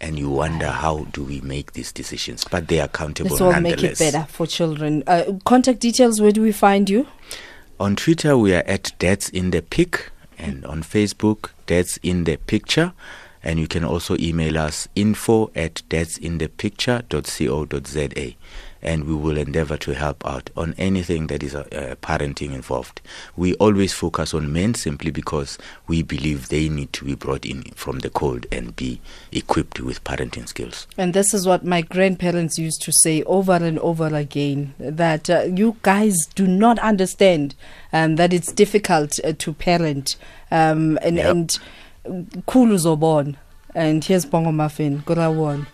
and 0.01 0.19
you 0.19 0.31
wonder 0.31 0.69
how 0.69 1.05
do 1.13 1.25
we 1.25 1.41
make 1.41 1.73
these 1.73 1.91
decisions 1.91 2.45
but 2.45 2.69
they're 2.69 2.85
accountable 2.85 3.31
Let's 3.31 3.41
all 3.41 3.61
make 3.61 3.83
it 3.83 3.99
better 3.99 4.27
for 4.29 4.47
children. 4.47 5.03
Uh, 5.09 5.33
contact 5.45 5.81
details, 5.81 6.21
where 6.21 6.31
do 6.31 6.41
we 6.41 6.53
find 6.53 6.89
you? 6.89 7.09
On 7.81 7.95
Twitter, 7.95 8.37
we 8.37 8.53
are 8.55 8.65
at 8.67 8.91
Dads 8.99 9.29
in 9.29 9.51
the 9.51 9.63
Pic, 9.63 10.11
and 10.37 10.67
on 10.67 10.83
Facebook, 10.83 11.51
Dads 11.67 11.97
in 12.03 12.25
the 12.25 12.37
Picture. 12.37 12.93
And 13.41 13.61
you 13.61 13.69
can 13.69 13.85
also 13.85 14.17
email 14.19 14.59
us 14.59 14.89
info 14.97 15.53
at 15.55 15.83
dadsinthepicture.co.za. 15.89 18.35
And 18.81 19.05
we 19.05 19.15
will 19.15 19.37
endeavor 19.37 19.77
to 19.79 19.95
help 19.95 20.25
out 20.27 20.51
on 20.57 20.75
anything 20.79 21.27
that 21.29 21.43
is 21.43 21.55
uh, 21.55 21.97
parenting 22.03 22.53
involved. 22.53 23.01
We 23.37 23.55
always 23.55 23.93
focus 23.93 24.33
on 24.35 24.53
men 24.53 24.75
simply 24.75 25.11
because 25.11 25.59
we 25.89 26.03
believe 26.03 26.49
they 26.49 26.69
need 26.69 26.93
to 26.95 27.05
be 27.05 27.15
brought 27.15 27.45
in 27.45 27.63
from 27.75 27.99
the 28.01 28.11
cold 28.11 28.47
and 28.53 28.77
be 28.77 29.01
equipped 29.33 29.81
with 29.81 30.05
parenting 30.05 30.47
skills. 30.49 30.87
And 30.97 31.13
this 31.13 31.35
is 31.35 31.47
what 31.47 31.65
my 31.65 31.81
grandparents 31.83 32.59
used 32.59 32.81
to 32.83 32.93
say 32.93 33.23
over 33.25 33.55
and 33.55 33.79
over 33.81 34.15
again 34.15 34.75
that 34.79 35.29
uh, 35.29 35.43
you 35.43 35.77
guys 35.83 36.17
do 36.35 36.47
not 36.47 36.79
understand 36.79 37.55
um, 37.93 38.17
that 38.17 38.33
it's 38.33 38.53
difficult 38.53 39.19
uh, 39.25 39.33
to 39.39 39.53
parent. 39.53 40.17
Um, 40.51 40.99
and, 41.03 41.17
Yep. 41.17 41.27
and 41.31 41.59
Kulu 42.47 42.77
Zobon. 42.77 43.37
And 43.75 44.05
here's 44.05 44.25
Bongo 44.25 44.51
Maffin. 44.51 45.05
Good 45.05 45.19
one. 45.19 45.67